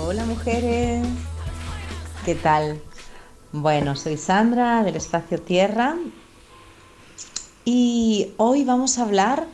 Hola 0.00 0.24
mujeres, 0.26 1.06
¿qué 2.26 2.34
tal? 2.34 2.82
Bueno, 3.52 3.94
soy 3.94 4.16
Sandra 4.16 4.82
del 4.82 4.96
Espacio 4.96 5.40
Tierra 5.40 5.94
y 7.64 8.32
hoy 8.36 8.64
vamos 8.64 8.98
a 8.98 9.04
hablar 9.04 9.46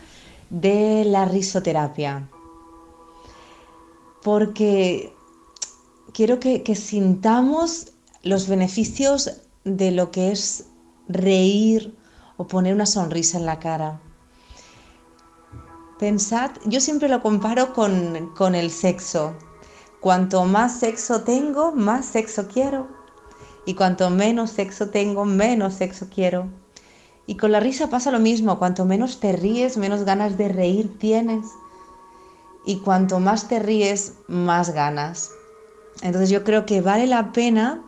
de 0.48 1.04
la 1.04 1.26
risoterapia 1.26 2.30
porque 4.22 5.12
quiero 6.14 6.40
que, 6.40 6.74
sintamos 6.74 7.92
los 8.22 8.48
beneficios 8.48 9.42
de 9.64 9.90
lo 9.90 10.10
que 10.10 10.32
es 10.32 10.64
reír 11.08 11.94
o 12.38 12.46
poner 12.46 12.72
una 12.72 12.86
sonrisa 12.86 13.36
en 13.36 13.44
la 13.44 13.58
cara. 13.58 14.00
Pensad, 15.98 16.52
yo 16.64 16.80
siempre 16.80 17.10
lo 17.10 17.20
comparo 17.20 17.74
con, 17.74 18.32
con 18.34 18.54
el 18.54 18.70
sexo. 18.70 19.36
Cuanto 20.02 20.44
más 20.46 20.80
sexo 20.80 21.20
tengo, 21.20 21.70
más 21.70 22.06
sexo 22.06 22.48
quiero. 22.48 22.88
Y 23.64 23.74
cuanto 23.74 24.10
menos 24.10 24.50
sexo 24.50 24.90
tengo, 24.90 25.24
menos 25.24 25.74
sexo 25.74 26.08
quiero. 26.12 26.48
Y 27.24 27.36
con 27.36 27.52
la 27.52 27.60
risa 27.60 27.88
pasa 27.88 28.10
lo 28.10 28.18
mismo. 28.18 28.58
Cuanto 28.58 28.84
menos 28.84 29.20
te 29.20 29.30
ríes, 29.30 29.76
menos 29.76 30.02
ganas 30.02 30.36
de 30.36 30.48
reír 30.48 30.98
tienes. 30.98 31.46
Y 32.66 32.78
cuanto 32.78 33.20
más 33.20 33.46
te 33.46 33.60
ríes, 33.60 34.14
más 34.26 34.70
ganas. 34.70 35.30
Entonces 36.02 36.30
yo 36.30 36.42
creo 36.42 36.66
que 36.66 36.80
vale 36.80 37.06
la 37.06 37.30
pena, 37.30 37.80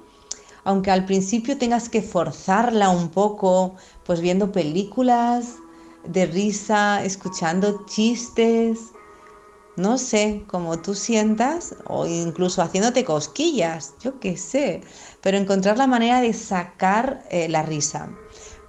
aunque 0.62 0.92
al 0.92 1.06
principio 1.06 1.58
tengas 1.58 1.88
que 1.88 2.00
forzarla 2.00 2.90
un 2.90 3.08
poco, 3.08 3.74
pues 4.04 4.20
viendo 4.20 4.52
películas 4.52 5.56
de 6.04 6.26
risa, 6.26 7.02
escuchando 7.02 7.84
chistes, 7.86 8.93
no 9.76 9.98
sé, 9.98 10.44
como 10.46 10.78
tú 10.78 10.94
sientas, 10.94 11.74
o 11.86 12.06
incluso 12.06 12.62
haciéndote 12.62 13.04
cosquillas, 13.04 13.94
yo 14.00 14.20
qué 14.20 14.36
sé, 14.36 14.82
pero 15.20 15.36
encontrar 15.36 15.78
la 15.78 15.86
manera 15.86 16.20
de 16.20 16.32
sacar 16.32 17.24
eh, 17.30 17.48
la 17.48 17.62
risa. 17.62 18.10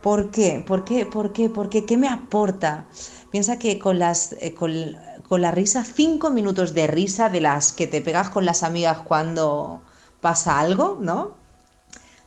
¿Por 0.02 0.32
qué? 0.32 0.64
¿Por 0.66 0.84
qué? 0.84 1.06
¿Por 1.06 1.34
qué? 1.34 1.50
¿Por 1.50 1.70
qué? 1.70 1.86
¿Qué 1.86 1.98
me 1.98 2.08
aporta? 2.08 2.86
Piensa 3.32 3.60
que 3.60 3.80
con, 3.80 4.00
las, 4.00 4.34
eh, 4.40 4.54
con, 4.54 4.72
con 5.28 5.42
la 5.42 5.52
risa, 5.52 5.84
cinco 5.84 6.30
minutos 6.30 6.74
de 6.74 6.88
risa 6.88 7.30
de 7.30 7.42
las 7.42 7.72
que 7.72 7.88
te 7.88 8.02
pegas 8.02 8.30
con 8.30 8.46
las 8.46 8.64
amigas 8.64 9.00
cuando 9.00 9.82
pasa 10.22 10.60
algo, 10.60 10.98
¿no? 11.02 11.36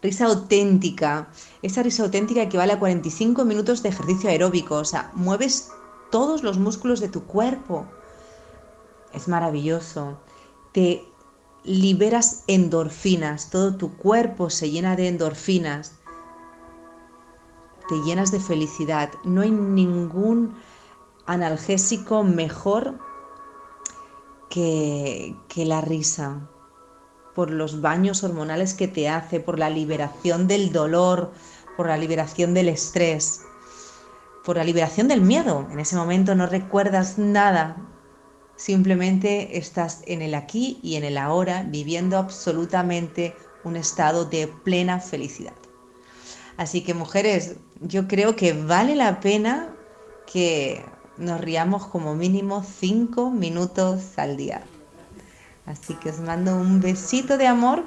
Risa 0.02 0.26
auténtica. 0.26 1.28
Esa 1.62 1.82
risa 1.82 2.04
auténtica 2.04 2.42
equivale 2.42 2.72
a 2.72 2.78
45 2.78 3.44
minutos 3.44 3.82
de 3.82 3.88
ejercicio 3.88 4.30
aeróbico. 4.30 4.76
O 4.76 4.84
sea, 4.84 5.10
mueves 5.14 5.70
todos 6.10 6.42
los 6.42 6.58
músculos 6.58 7.00
de 7.00 7.08
tu 7.08 7.24
cuerpo. 7.24 7.86
Es 9.18 9.26
maravilloso. 9.26 10.16
Te 10.70 11.04
liberas 11.64 12.44
endorfinas. 12.46 13.50
Todo 13.50 13.76
tu 13.76 13.96
cuerpo 13.96 14.48
se 14.48 14.70
llena 14.70 14.94
de 14.94 15.08
endorfinas. 15.08 15.94
Te 17.88 17.96
llenas 18.02 18.30
de 18.30 18.38
felicidad. 18.38 19.10
No 19.24 19.40
hay 19.40 19.50
ningún 19.50 20.54
analgésico 21.26 22.22
mejor 22.22 23.00
que, 24.50 25.34
que 25.48 25.64
la 25.64 25.80
risa 25.80 26.48
por 27.34 27.50
los 27.50 27.80
baños 27.80 28.22
hormonales 28.22 28.72
que 28.74 28.86
te 28.86 29.08
hace, 29.08 29.40
por 29.40 29.58
la 29.58 29.68
liberación 29.68 30.46
del 30.46 30.70
dolor, 30.70 31.32
por 31.76 31.88
la 31.88 31.96
liberación 31.96 32.54
del 32.54 32.68
estrés, 32.68 33.42
por 34.44 34.58
la 34.58 34.64
liberación 34.64 35.08
del 35.08 35.22
miedo. 35.22 35.66
En 35.72 35.80
ese 35.80 35.96
momento 35.96 36.36
no 36.36 36.46
recuerdas 36.46 37.18
nada, 37.18 37.87
simplemente 38.58 39.56
estás 39.56 40.02
en 40.06 40.20
el 40.20 40.34
aquí 40.34 40.78
y 40.82 40.96
en 40.96 41.04
el 41.04 41.16
ahora, 41.16 41.64
viviendo 41.66 42.18
absolutamente 42.18 43.34
un 43.64 43.76
estado 43.76 44.24
de 44.24 44.48
plena 44.48 45.00
felicidad. 45.00 45.54
Así 46.56 46.82
que 46.82 46.92
mujeres, 46.92 47.54
yo 47.80 48.08
creo 48.08 48.34
que 48.34 48.52
vale 48.52 48.96
la 48.96 49.20
pena 49.20 49.72
que 50.30 50.84
nos 51.16 51.40
riamos 51.40 51.86
como 51.86 52.16
mínimo 52.16 52.64
cinco 52.64 53.30
minutos 53.30 54.18
al 54.18 54.36
día. 54.36 54.62
Así 55.64 55.94
que 55.94 56.10
os 56.10 56.18
mando 56.18 56.56
un 56.56 56.80
besito 56.80 57.38
de 57.38 57.46
amor 57.46 57.84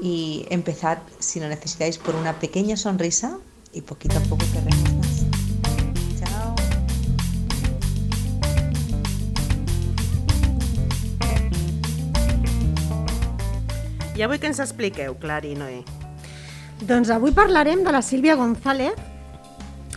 y 0.00 0.46
empezad, 0.48 0.98
si 1.18 1.38
lo 1.38 1.48
necesitáis, 1.48 1.98
por 1.98 2.14
una 2.14 2.38
pequeña 2.38 2.78
sonrisa 2.78 3.38
y 3.72 3.82
poquito 3.82 4.16
a 4.18 4.22
poco 4.22 4.44
queremos 4.52 4.97
I 14.18 14.24
avui 14.26 14.40
què 14.42 14.48
ens 14.50 14.58
expliqueu, 14.62 15.14
Clari 15.22 15.52
i 15.54 15.58
Noé? 15.58 15.82
Doncs 16.88 17.10
avui 17.14 17.30
parlarem 17.34 17.84
de 17.86 17.92
la 17.94 18.00
Sílvia 18.02 18.34
González 18.38 18.98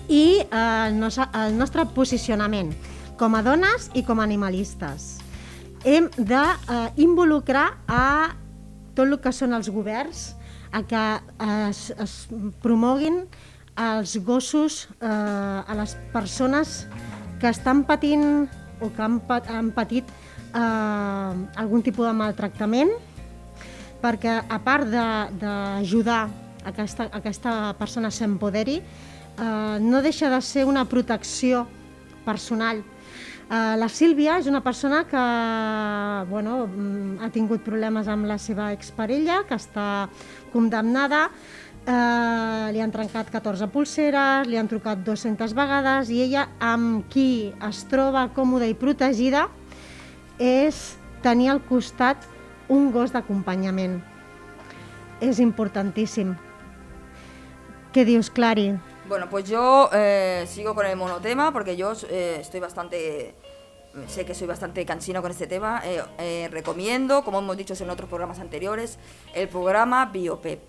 i 0.10 0.42
eh, 0.42 0.46
el, 0.54 0.98
nos 1.00 1.18
el 1.22 1.58
nostre 1.58 1.86
posicionament 1.96 2.72
com 3.18 3.34
a 3.38 3.42
dones 3.46 3.90
i 3.98 4.04
com 4.06 4.20
a 4.22 4.26
animalistes. 4.26 5.16
Hem 5.86 6.10
d'involucrar 6.18 7.66
a 7.90 8.06
tot 8.94 9.08
el 9.08 9.18
que 9.24 9.34
són 9.34 9.54
els 9.58 9.70
governs 9.74 10.32
a 10.72 10.84
que 10.88 11.04
es, 11.70 11.90
es 11.98 12.16
promoguin 12.62 13.24
els 13.82 14.18
gossos 14.26 14.84
eh, 15.00 15.08
a 15.10 15.74
les 15.80 15.96
persones 16.14 16.84
que 17.42 17.50
estan 17.50 17.86
patint 17.90 18.46
o 18.82 18.90
que 18.94 19.02
han, 19.02 19.18
pat- 19.26 19.50
han 19.50 19.72
patit 19.74 20.06
eh, 20.54 20.62
algun 20.62 21.82
tipus 21.86 22.06
de 22.10 22.14
maltractament 22.18 22.94
perquè 24.02 24.40
a 24.42 24.60
part 24.64 24.90
d'ajudar 24.90 26.24
a 26.62 26.72
que 26.72 26.82
aquesta, 26.82 27.08
aquesta 27.14 27.54
persona 27.80 28.12
s'empoderi, 28.12 28.82
eh, 28.82 29.78
no 29.82 30.02
deixa 30.02 30.30
de 30.30 30.42
ser 30.42 30.66
una 30.66 30.86
protecció 30.86 31.68
personal. 32.26 32.84
Eh, 33.52 33.76
la 33.76 33.90
Sílvia 33.90 34.38
és 34.40 34.48
una 34.48 34.62
persona 34.64 35.04
que 35.10 35.24
bueno, 36.30 36.68
mm, 36.68 37.18
ha 37.20 37.30
tingut 37.34 37.66
problemes 37.66 38.08
amb 38.08 38.30
la 38.30 38.38
seva 38.40 38.72
exparella, 38.72 39.42
que 39.48 39.58
està 39.58 40.08
condemnada, 40.54 41.26
eh, 41.86 42.72
li 42.72 42.80
han 42.80 42.94
trencat 42.94 43.32
14 43.34 43.68
pulseres, 43.74 44.48
li 44.48 44.56
han 44.56 44.70
trucat 44.72 45.04
200 45.04 45.56
vegades 45.58 46.10
i 46.10 46.22
ella, 46.24 46.48
amb 46.60 47.10
qui 47.12 47.52
es 47.68 47.84
troba 47.92 48.30
còmoda 48.36 48.70
i 48.70 48.78
protegida, 48.78 49.50
és 50.40 50.96
tenir 51.22 51.52
al 51.52 51.62
costat 51.68 52.31
un 52.72 52.92
gos 52.96 53.12
d'acompanyament. 53.12 54.00
És 55.22 55.42
importantíssim. 55.44 56.34
Què 57.92 58.06
dius, 58.08 58.32
Clari? 58.32 58.72
Bueno, 59.10 59.28
pues 59.30 59.50
yo 59.50 59.90
eh, 59.92 60.46
sigo 60.48 60.74
con 60.74 60.86
el 60.86 60.96
monotema 60.96 61.52
porque 61.52 61.76
yo 61.76 61.92
eh, 62.10 62.38
estoy 62.40 62.62
bastante. 62.62 63.36
Sé 64.08 64.24
que 64.24 64.34
soy 64.34 64.48
bastante 64.48 64.86
cansino 64.86 65.22
con 65.22 65.32
este 65.32 65.48
tema. 65.48 65.82
Eh, 65.84 66.48
recomiendo, 66.50 67.26
como 67.26 67.40
hemos 67.40 67.58
dicho 67.58 67.74
en 67.78 67.90
otros 67.90 68.08
programas 68.08 68.40
anteriores, 68.40 68.98
el 69.36 69.50
programa 69.50 70.06
Biopep. 70.06 70.62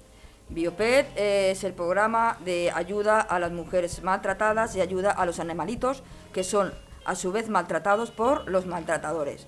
Biopet 0.49 1.07
es 1.17 1.63
el 1.63 1.73
programa 1.73 2.37
de 2.45 2.73
ayuda 2.75 3.21
a 3.21 3.39
las 3.39 3.53
mujeres 3.53 4.03
maltratadas 4.03 4.75
y 4.75 4.81
ayuda 4.81 5.13
a 5.13 5.25
los 5.25 5.39
animalitos 5.39 6.03
que 6.35 6.43
son 6.43 6.75
a 7.05 7.15
su 7.15 7.31
vez 7.31 7.49
maltratados 7.49 8.11
por 8.11 8.51
los 8.51 8.67
maltratadores. 8.67 9.47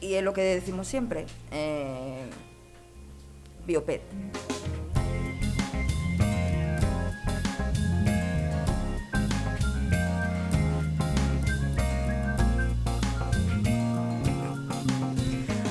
Y 0.00 0.14
es 0.14 0.22
lo 0.22 0.32
que 0.32 0.42
decimos 0.42 0.86
siempre, 0.86 1.26
eh, 1.50 2.28
Biopet. 3.66 4.02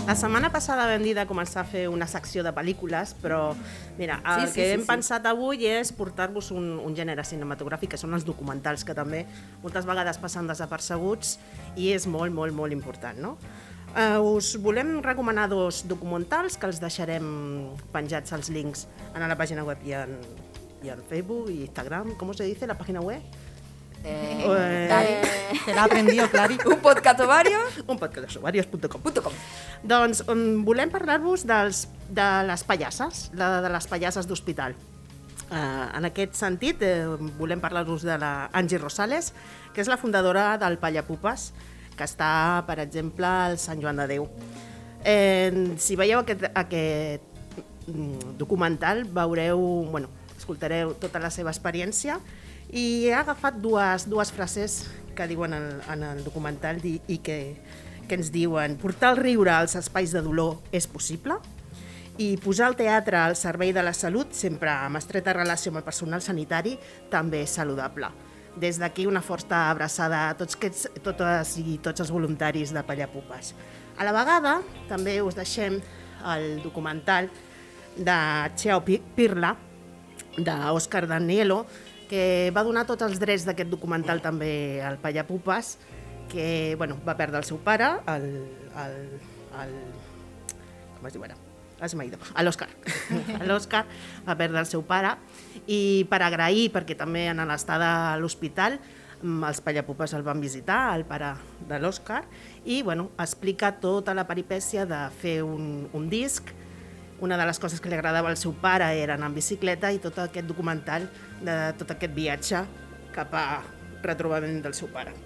La 0.06 0.14
setmana 0.14 0.52
passada 0.54 0.84
vam 0.86 1.02
dir 1.02 1.16
de 1.18 1.24
començar 1.26 1.64
a 1.64 1.66
fer 1.66 1.88
una 1.90 2.06
secció 2.06 2.44
de 2.46 2.52
pel·lícules, 2.54 3.16
però 3.24 3.56
mira, 3.98 4.20
el 4.36 4.44
Sí, 4.44 4.48
sí, 4.48 4.54
que 4.54 4.68
hem 4.76 4.84
sí. 4.84 4.88
pensat 4.88 5.26
avui 5.26 5.66
és 5.66 5.90
portar-vos 5.98 6.52
un, 6.54 6.76
un 6.78 6.94
gènere 6.94 7.24
cinematogràfic, 7.26 7.96
que 7.96 7.98
són 7.98 8.14
els 8.14 8.24
documentals, 8.28 8.86
que 8.86 8.94
també 8.94 9.24
moltes 9.64 9.88
vegades 9.90 10.22
passen 10.22 10.46
desapercebuts 10.46 11.40
i 11.76 11.90
és 11.96 12.06
molt, 12.06 12.32
molt, 12.32 12.54
molt 12.54 12.72
important, 12.72 13.18
no? 13.18 13.34
Uh, 13.96 14.20
us 14.36 14.58
volem 14.60 15.00
recomanar 15.00 15.48
dos 15.48 15.86
documentals 15.88 16.58
que 16.60 16.68
els 16.68 16.82
deixarem 16.84 17.26
penjats 17.94 18.34
els 18.36 18.50
links 18.52 18.88
en 19.16 19.24
la 19.24 19.38
pàgina 19.40 19.64
web 19.64 19.80
i 19.88 19.94
en, 19.96 20.18
i 20.84 20.92
en 20.92 21.00
Facebook 21.08 21.48
i 21.54 21.62
Instagram. 21.64 22.12
Com 22.20 22.34
se 22.36 22.44
dice 22.44 22.68
la 22.68 22.76
pàgina 22.76 23.00
web? 23.00 23.24
Eh, 24.04 24.44
Eh, 24.46 24.88
Dani. 24.90 25.60
Te 25.66 25.74
la 25.74 25.82
ha 25.82 25.86
aprendido, 25.86 26.30
Clari. 26.30 26.58
Un 26.66 26.82
podcast 26.82 27.20
ovario. 27.22 27.58
un 27.88 27.98
podcastosovarios.com 27.98 29.02
punto 29.02 29.24
com. 29.24 29.34
Doncs 29.82 30.22
um, 30.28 30.64
volem 30.66 30.92
parlar-vos 30.92 31.46
de 31.48 32.28
les 32.46 32.64
pallasses, 32.64 33.30
la, 33.34 33.62
de 33.64 33.72
les 33.74 33.88
pallasses 33.88 34.28
d'hospital. 34.28 34.76
Uh, 35.46 35.88
en 35.98 36.06
aquest 36.10 36.36
sentit, 36.38 36.82
eh, 36.82 37.06
volem 37.40 37.62
parlar-vos 37.62 38.04
de 38.06 38.18
la 38.18 38.50
Angie 38.54 38.78
Rosales, 38.82 39.32
que 39.74 39.82
és 39.82 39.90
la 39.90 39.98
fundadora 39.98 40.58
del 40.62 40.78
Pallapupes, 40.82 41.52
que 41.96 42.06
està, 42.08 42.64
per 42.68 42.80
exemple, 42.84 43.28
al 43.28 43.58
Sant 43.62 43.82
Joan 43.82 44.02
de 44.04 44.08
Déu. 44.12 44.28
Eh, 45.06 45.76
si 45.78 45.96
veieu 45.96 46.20
aquest, 46.22 46.48
aquest 46.54 47.58
mm, 47.88 48.36
documental, 48.40 49.06
veureu, 49.06 49.62
bueno, 49.92 50.10
escoltareu 50.38 50.96
tota 51.02 51.22
la 51.22 51.32
seva 51.32 51.54
experiència 51.54 52.20
i 52.74 53.08
he 53.08 53.14
agafat 53.14 53.60
dues, 53.62 54.08
dues 54.10 54.32
frases 54.34 54.84
que 55.16 55.28
diuen 55.30 55.54
en, 55.54 55.68
en 55.94 56.04
el 56.04 56.24
documental 56.26 56.82
i, 56.84 56.98
i 57.08 57.20
que, 57.24 57.40
que 58.10 58.18
ens 58.18 58.32
diuen 58.34 58.76
portar 58.82 59.14
el 59.14 59.22
riure 59.22 59.54
als 59.54 59.78
espais 59.80 60.12
de 60.14 60.24
dolor 60.26 60.60
és 60.76 60.90
possible 60.90 61.40
i 62.18 62.36
posar 62.40 62.70
el 62.72 62.78
teatre 62.80 63.20
al 63.20 63.36
servei 63.36 63.74
de 63.76 63.84
la 63.84 63.94
salut, 63.94 64.32
sempre 64.34 64.72
amb 64.72 65.00
estreta 65.00 65.34
relació 65.36 65.72
amb 65.72 65.82
el 65.82 65.88
personal 65.88 66.22
sanitari, 66.24 66.78
també 67.12 67.42
és 67.44 67.56
saludable. 67.60 68.08
Des 68.56 68.78
d'aquí 68.80 69.06
una 69.08 69.22
forta 69.22 69.70
abraçada 69.70 70.30
a 70.30 70.36
tots, 70.40 70.56
aquests, 70.56 70.88
totes 71.04 71.58
i 71.60 71.78
tots 71.84 72.00
els 72.06 72.12
voluntaris 72.12 72.72
de 72.72 72.84
Pallapupes. 72.88 73.54
A 73.98 74.04
la 74.08 74.14
vegada, 74.16 74.62
també 74.88 75.18
us 75.22 75.36
deixem 75.36 75.82
el 76.26 76.62
documental 76.64 77.28
de 77.96 78.16
Cheo 78.56 78.80
Pi- 78.84 79.02
Pirla, 79.16 79.54
d'Òscar 80.38 81.06
Danielo, 81.08 81.66
que 82.10 82.52
va 82.56 82.64
donar 82.64 82.86
tots 82.88 83.04
els 83.08 83.20
drets 83.20 83.46
d'aquest 83.48 83.70
documental 83.72 84.22
també 84.22 84.82
al 84.84 84.98
Pallapupes, 85.04 85.78
que 86.32 86.76
bueno, 86.78 86.98
va 87.08 87.16
perdre 87.18 87.38
el 87.40 87.48
seu 87.48 87.58
pare, 87.64 87.92
el, 88.12 88.30
el, 88.86 88.96
el, 89.62 89.76
com 90.98 91.08
es 91.08 91.14
diu 91.14 91.24
ara? 91.28 91.36
Ah, 91.80 91.90
se. 91.90 91.98
A 92.34 92.44
l'Òscar. 92.44 92.70
A 93.42 93.46
l'Òscar 93.46 93.84
va 94.26 94.36
perdre 94.40 94.62
el 94.62 94.70
seu 94.70 94.84
pare 94.88 95.16
i 95.68 96.06
per 96.10 96.22
agrair, 96.24 96.70
perquè 96.72 96.96
també 96.98 97.28
en 97.32 97.42
l'estada 97.48 98.14
a 98.14 98.20
l'hospital 98.20 98.78
mm, 99.22 99.44
els 99.50 99.60
Pallapupes 99.62 100.14
el 100.16 100.24
van 100.24 100.40
visitar, 100.44 100.96
el 100.96 101.04
pare 101.10 101.34
de 101.68 101.80
l'Òscar, 101.82 102.24
i 102.64 102.82
bueno, 102.84 103.10
explica 103.20 103.74
tota 103.82 104.16
la 104.16 104.28
peripècia 104.28 104.88
de 104.88 105.02
fer 105.20 105.42
un, 105.44 105.90
un 105.92 106.10
disc, 106.10 106.54
una 107.20 107.38
de 107.40 107.46
les 107.48 107.60
coses 107.60 107.80
que 107.80 107.92
li 107.92 108.00
agradava 108.00 108.32
al 108.32 108.40
seu 108.40 108.56
pare 108.62 108.90
era 109.00 109.16
anar 109.16 109.32
en 109.32 109.38
bicicleta 109.38 109.92
i 109.92 110.02
tot 110.04 110.20
aquest 110.20 110.48
documental 110.48 111.08
de 111.44 111.60
tot 111.80 111.96
aquest 111.96 112.16
viatge 112.16 112.66
cap 113.16 113.32
a 113.36 113.48
retrobament 114.04 114.62
del 114.64 114.76
seu 114.76 114.92
pare. 114.92 115.25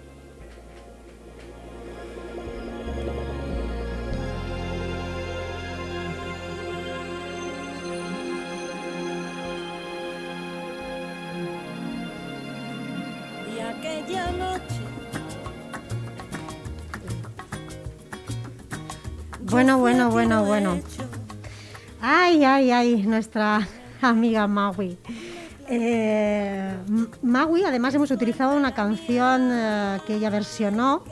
Bueno, 19.70 19.78
bueno, 19.78 20.10
bueno, 20.10 20.44
bueno. 20.44 20.80
Ay, 22.00 22.42
ay, 22.44 22.72
ay, 22.72 23.02
nuestra 23.06 23.68
amiga 24.02 24.48
Maui. 24.48 24.98
Eh, 25.68 26.74
Maui, 27.22 27.62
además 27.62 27.94
hemos 27.94 28.10
utilizado 28.10 28.56
una 28.56 28.74
canción 28.74 29.48
eh, 29.52 29.98
que 30.08 30.16
ella 30.16 30.28
versionó 30.28 31.04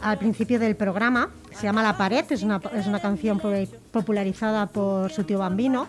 al 0.00 0.16
principio 0.18 0.58
del 0.58 0.76
programa, 0.76 1.28
se 1.54 1.64
llama 1.64 1.82
La 1.82 1.98
Pared, 1.98 2.24
es 2.30 2.42
una, 2.42 2.58
es 2.74 2.86
una 2.86 3.00
canción 3.00 3.38
po- 3.38 3.52
popularizada 3.90 4.64
por 4.66 5.10
su 5.12 5.24
tío 5.24 5.38
Bambino 5.40 5.86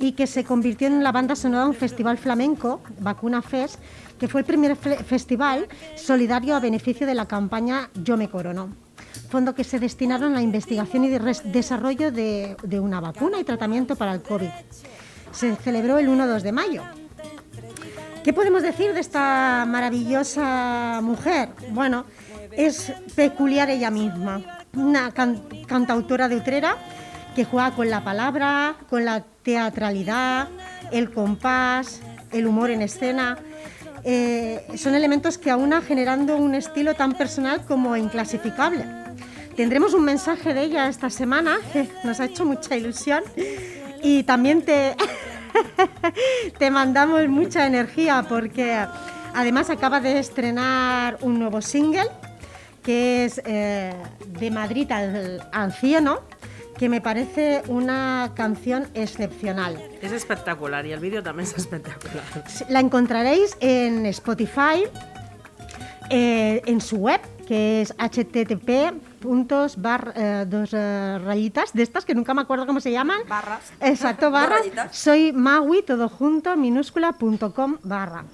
y 0.00 0.12
que 0.12 0.26
se 0.26 0.42
convirtió 0.42 0.88
en 0.88 1.04
la 1.04 1.12
banda 1.12 1.36
sonora 1.36 1.62
de 1.64 1.70
un 1.70 1.76
festival 1.76 2.18
flamenco, 2.18 2.80
Vacuna 2.98 3.40
Fest, 3.40 3.78
que 4.18 4.26
fue 4.26 4.40
el 4.40 4.46
primer 4.46 4.74
fe- 4.74 4.96
festival 5.04 5.68
solidario 5.94 6.56
a 6.56 6.60
beneficio 6.60 7.06
de 7.06 7.14
la 7.14 7.26
campaña 7.26 7.88
Yo 8.02 8.16
me 8.16 8.28
corono 8.28 8.70
fondo 9.32 9.54
que 9.54 9.64
se 9.64 9.80
destinaron 9.80 10.32
a 10.32 10.34
la 10.36 10.42
investigación 10.42 11.04
y 11.04 11.08
desarrollo 11.08 12.12
de, 12.12 12.54
una 12.78 13.00
vacuna 13.00 13.40
y 13.40 13.44
tratamiento 13.44 13.96
para 13.96 14.12
el 14.12 14.20
COVID. 14.20 14.50
Se 15.32 15.56
celebró 15.56 15.98
el 15.98 16.08
1-2 16.10 16.42
de 16.42 16.52
mayo. 16.52 16.82
¿Qué 18.22 18.34
podemos 18.34 18.62
decir 18.62 18.92
de 18.92 19.00
esta 19.00 19.64
maravillosa 19.66 21.00
mujer? 21.02 21.48
Bueno, 21.70 22.04
es 22.52 22.92
peculiar 23.16 23.70
ella 23.70 23.90
misma, 23.90 24.42
una 24.76 25.10
can- 25.12 25.42
cantautora 25.66 26.28
de 26.28 26.36
Utrera 26.36 26.76
que 27.34 27.46
juega 27.46 27.70
con 27.70 27.88
la 27.88 28.04
palabra, 28.04 28.76
con 28.90 29.06
la 29.06 29.24
teatralidad, 29.42 30.48
el 30.90 31.10
compás, 31.10 32.02
el 32.32 32.46
humor 32.46 32.70
en 32.70 32.82
escena. 32.82 33.38
Eh, 34.04 34.66
son 34.76 34.94
elementos 34.94 35.38
que 35.38 35.50
aúna 35.50 35.80
generando 35.80 36.36
un 36.36 36.54
estilo 36.54 36.92
tan 36.92 37.12
personal 37.12 37.64
como 37.64 37.96
inclasificable. 37.96 39.01
Tendremos 39.56 39.92
un 39.94 40.04
mensaje 40.04 40.54
de 40.54 40.64
ella 40.64 40.88
esta 40.88 41.10
semana 41.10 41.58
que 41.72 41.88
nos 42.04 42.20
ha 42.20 42.24
hecho 42.24 42.44
mucha 42.44 42.76
ilusión 42.76 43.22
y 44.02 44.22
también 44.22 44.62
te, 44.62 44.96
te 46.58 46.70
mandamos 46.70 47.28
mucha 47.28 47.66
energía 47.66 48.24
porque 48.28 48.78
además 49.34 49.70
acaba 49.70 50.00
de 50.00 50.18
estrenar 50.18 51.18
un 51.20 51.38
nuevo 51.38 51.60
single 51.60 52.08
que 52.82 53.24
es 53.24 53.40
eh, 53.44 53.92
De 54.40 54.50
Madrid 54.50 54.90
al, 54.90 55.48
al 55.52 55.72
cielo, 55.72 56.24
que 56.76 56.88
me 56.88 57.00
parece 57.00 57.62
una 57.68 58.32
canción 58.34 58.88
excepcional. 58.94 59.76
És 60.02 60.10
espectacular 60.16 60.82
i 60.88 60.90
el 60.96 60.98
vídeo 60.98 61.22
també 61.22 61.44
és 61.46 61.52
espectacular. 61.54 62.24
La 62.74 62.82
encontraréis 62.82 63.54
en 63.60 64.04
Spotify, 64.10 64.82
eh, 66.10 66.60
en 66.66 66.80
su 66.80 66.96
web, 66.96 67.20
que 67.46 67.82
es 67.82 67.94
http 67.98 68.92
puntos 69.20 69.80
bar, 69.80 70.12
eh, 70.16 70.44
dos 70.48 70.70
eh, 70.72 71.18
rayitas 71.24 71.72
de 71.72 71.82
estas 71.82 72.04
que 72.04 72.14
nunca 72.14 72.34
me 72.34 72.42
acuerdo 72.42 72.66
cómo 72.66 72.80
se 72.80 72.90
llaman. 72.90 73.20
Barras. 73.28 73.72
Exacto, 73.80 74.30
barras. 74.32 74.62
Soy 74.90 75.32
Maui, 75.32 75.82
todo 75.82 76.08
junto, 76.08 76.56
minúscula, 76.56 77.12
punto 77.12 77.54
com, 77.54 77.78
barra. 77.82 78.24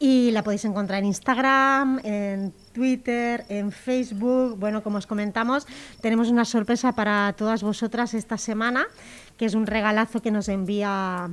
Y 0.00 0.30
la 0.30 0.44
podéis 0.44 0.64
encontrar 0.64 1.00
en 1.00 1.06
Instagram, 1.06 2.00
en 2.04 2.52
Twitter, 2.72 3.44
en 3.48 3.72
Facebook. 3.72 4.56
Bueno, 4.56 4.84
como 4.84 4.98
os 4.98 5.08
comentamos, 5.08 5.66
tenemos 6.00 6.28
una 6.28 6.44
sorpresa 6.44 6.92
para 6.92 7.32
todas 7.32 7.64
vosotras 7.64 8.14
esta 8.14 8.38
semana, 8.38 8.86
que 9.36 9.46
es 9.46 9.54
un 9.54 9.66
regalazo 9.66 10.22
que 10.22 10.30
nos 10.30 10.48
envía 10.48 11.30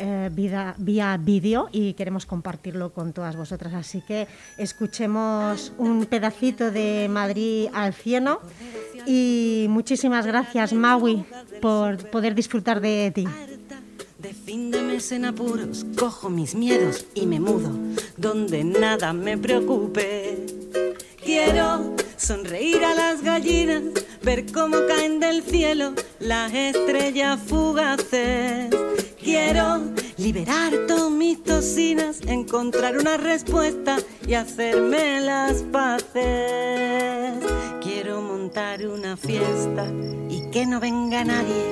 eh, 0.00 0.30
vida- 0.32 0.74
vía 0.78 1.16
vídeo 1.20 1.68
y 1.70 1.92
queremos 1.92 2.26
compartirlo 2.26 2.92
con 2.92 3.12
todas 3.12 3.36
vosotras. 3.36 3.74
Así 3.74 4.00
que 4.00 4.26
escuchemos 4.58 5.72
un 5.78 6.06
pedacito 6.06 6.70
de 6.70 7.06
Madrid 7.10 7.68
al 7.72 7.92
cielo 7.94 8.40
y 9.06 9.66
muchísimas 9.68 10.26
gracias, 10.26 10.72
Maui, 10.72 11.24
por 11.60 12.08
poder 12.10 12.34
disfrutar 12.34 12.80
de 12.80 13.12
ti. 13.14 13.26
De 14.18 14.34
fin 14.34 14.70
de 14.70 14.82
mes 14.82 15.12
en 15.12 15.24
apuros, 15.24 15.86
cojo 15.98 16.28
mis 16.28 16.54
miedos 16.54 17.06
y 17.14 17.26
me 17.26 17.38
mudo, 17.40 17.70
donde 18.16 18.64
nada 18.64 19.12
me 19.12 19.38
preocupe. 19.38 20.46
Quiero 21.24 21.94
sonreír 22.16 22.84
a 22.84 22.94
las 22.94 23.22
gallinas, 23.22 23.82
ver 24.22 24.50
cómo 24.52 24.76
caen 24.88 25.20
del 25.20 25.42
cielo 25.42 25.94
las 26.18 26.52
estrellas 26.52 27.38
fugaces. 27.46 28.70
Quiero 29.32 29.80
liberar 30.16 30.72
todas 30.88 31.12
mis 31.12 31.40
tocinas, 31.44 32.20
encontrar 32.26 32.98
una 32.98 33.16
respuesta 33.16 33.96
y 34.26 34.34
hacerme 34.34 35.20
las 35.20 35.62
paces. 35.70 37.38
Quiero 37.80 38.22
montar 38.22 38.84
una 38.88 39.16
fiesta 39.16 39.86
y 40.28 40.50
que 40.50 40.66
no 40.66 40.80
venga 40.80 41.22
nadie. 41.22 41.64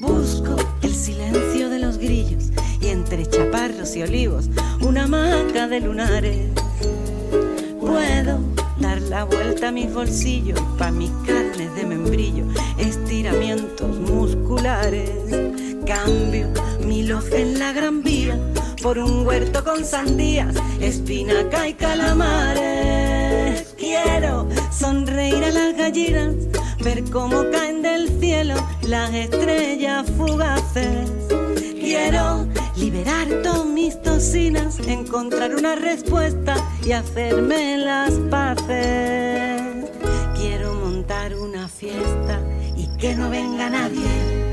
Busco 0.00 0.56
el 0.82 0.92
silencio 0.92 1.70
de 1.70 1.78
los 1.78 1.98
grillos 1.98 2.50
y 2.80 2.88
entre 2.88 3.24
chaparros 3.24 3.94
y 3.94 4.02
olivos 4.02 4.50
una 4.80 5.04
hamaca 5.04 5.68
de 5.68 5.80
lunares. 5.80 6.48
Puedo 7.78 8.47
la 9.08 9.24
vuelta 9.24 9.68
a 9.68 9.72
mis 9.72 9.92
bolsillos 9.92 10.60
pa' 10.76 10.90
mis 10.90 11.10
carnes 11.26 11.74
de 11.74 11.86
membrillo, 11.86 12.44
estiramientos 12.78 13.96
musculares. 13.98 15.10
Cambio 15.86 16.48
mi 16.84 17.04
lofe 17.04 17.40
en 17.40 17.58
la 17.58 17.72
gran 17.72 18.02
vía 18.02 18.38
por 18.82 18.98
un 18.98 19.26
huerto 19.26 19.64
con 19.64 19.84
sandías, 19.84 20.54
espinaca 20.80 21.68
y 21.68 21.74
calamares. 21.74 23.74
Quiero 23.78 24.46
sonreír 24.70 25.42
a 25.44 25.50
las 25.50 25.76
gallinas, 25.76 26.34
ver 26.84 27.02
cómo 27.10 27.44
caen 27.50 27.82
del 27.82 28.08
cielo 28.20 28.54
las 28.82 29.12
estrellas 29.14 30.06
fugaces. 30.16 31.08
Quiero 31.80 32.46
liberar 32.78 33.28
todas 33.42 33.66
mis 33.66 34.00
tocinas, 34.00 34.78
encontrar 34.86 35.54
una 35.54 35.74
respuesta 35.74 36.56
y 36.84 36.92
hacerme 36.92 37.78
las 37.78 38.12
paces. 38.30 39.90
Quiero 40.36 40.74
montar 40.74 41.34
una 41.34 41.68
fiesta 41.68 42.40
y 42.76 42.86
que 42.98 43.16
no 43.16 43.30
venga 43.30 43.68
nadie. 43.68 44.47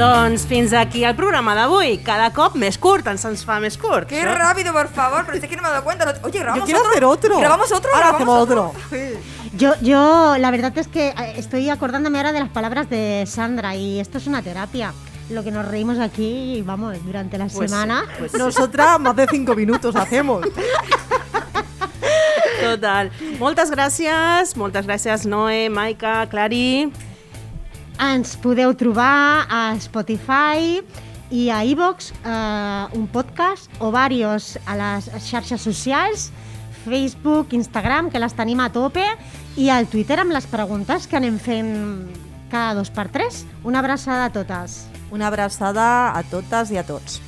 Doncs 0.00 0.46
fins 0.48 0.72
aquí 0.72 1.02
el 1.04 1.14
programa 1.14 1.52
d'avui. 1.54 1.98
Cada 2.00 2.30
cop 2.32 2.54
més 2.56 2.78
curt, 2.80 3.04
ens 3.12 3.20
se'ns 3.20 3.42
fa 3.44 3.58
més 3.60 3.76
curt. 3.76 4.08
Qué 4.08 4.22
No? 4.24 4.34
rápido, 4.34 4.72
por 4.72 4.88
favor, 4.88 5.26
pero 5.26 5.36
es 5.36 5.44
que 5.46 5.56
no 5.56 5.62
me 5.62 5.68
he 5.68 5.72
dado 5.72 5.84
cuenta. 5.84 6.14
Oye, 6.22 6.38
grabamos 6.38 6.60
Yo 6.60 6.64
quiero 6.64 6.80
otro. 6.80 6.90
hacer 6.90 7.04
otro. 7.04 7.38
Grabamos 7.38 7.72
otro. 7.72 7.90
Ahora 7.94 8.08
grabamos 8.12 8.50
hacemos 8.50 8.72
otro. 8.88 9.20
Yo, 9.52 9.74
yo, 9.82 10.36
la 10.38 10.50
verdad 10.50 10.72
es 10.78 10.88
que 10.88 11.08
eh, 11.08 11.34
estoy 11.36 11.68
acordándome 11.68 12.16
ahora 12.18 12.32
de 12.32 12.40
las 12.40 12.48
palabras 12.48 12.88
de 12.88 13.24
Sandra 13.26 13.74
y 13.76 14.00
esto 14.00 14.16
es 14.16 14.26
una 14.26 14.40
terapia. 14.40 14.94
Lo 15.28 15.44
que 15.44 15.50
nos 15.50 15.66
reímos 15.68 15.98
aquí, 15.98 16.62
vamos, 16.64 16.96
durante 17.04 17.36
la 17.36 17.44
Pues 17.48 17.70
sí, 17.70 17.76
semana. 17.76 18.04
pues 18.18 18.32
sí. 18.32 18.38
Nosotras 18.38 18.98
más 19.00 19.14
de 19.14 19.26
cinco 19.30 19.54
minutos 19.54 19.94
hacemos. 19.96 20.46
Total. 22.62 23.10
Moltes 23.38 23.70
gràcies, 23.70 24.56
moltes 24.56 24.86
gràcies 24.86 25.24
Noé, 25.26 25.68
Maica, 25.70 26.26
Clari. 26.28 26.90
Ens 28.00 28.32
podeu 28.40 28.72
trobar 28.72 29.44
a 29.52 29.74
Spotify 29.76 30.80
i 31.28 31.50
a 31.52 31.58
iVox 31.68 32.14
eh, 32.24 32.96
un 32.96 33.04
podcast 33.12 33.68
o 33.76 33.90
varios 33.92 34.56
a 34.64 34.72
les 34.78 35.10
xarxes 35.26 35.60
socials, 35.60 36.30
Facebook, 36.86 37.52
Instagram, 37.52 38.08
que 38.08 38.22
les 38.22 38.32
tenim 38.32 38.64
a 38.64 38.70
tope, 38.72 39.04
i 39.60 39.68
al 39.68 39.84
Twitter 39.92 40.16
amb 40.24 40.32
les 40.32 40.48
preguntes 40.48 41.04
que 41.04 41.20
anem 41.20 41.36
fent 41.36 42.08
cada 42.48 42.72
dos 42.80 42.88
per 42.88 43.10
tres. 43.12 43.44
Una 43.68 43.84
abraçada 43.84 44.30
a 44.30 44.32
totes. 44.32 44.86
Una 45.12 45.28
abrazada 45.28 46.16
a 46.16 46.22
todas 46.22 46.70
y 46.72 46.78
a 46.78 46.86
todos. 46.86 47.20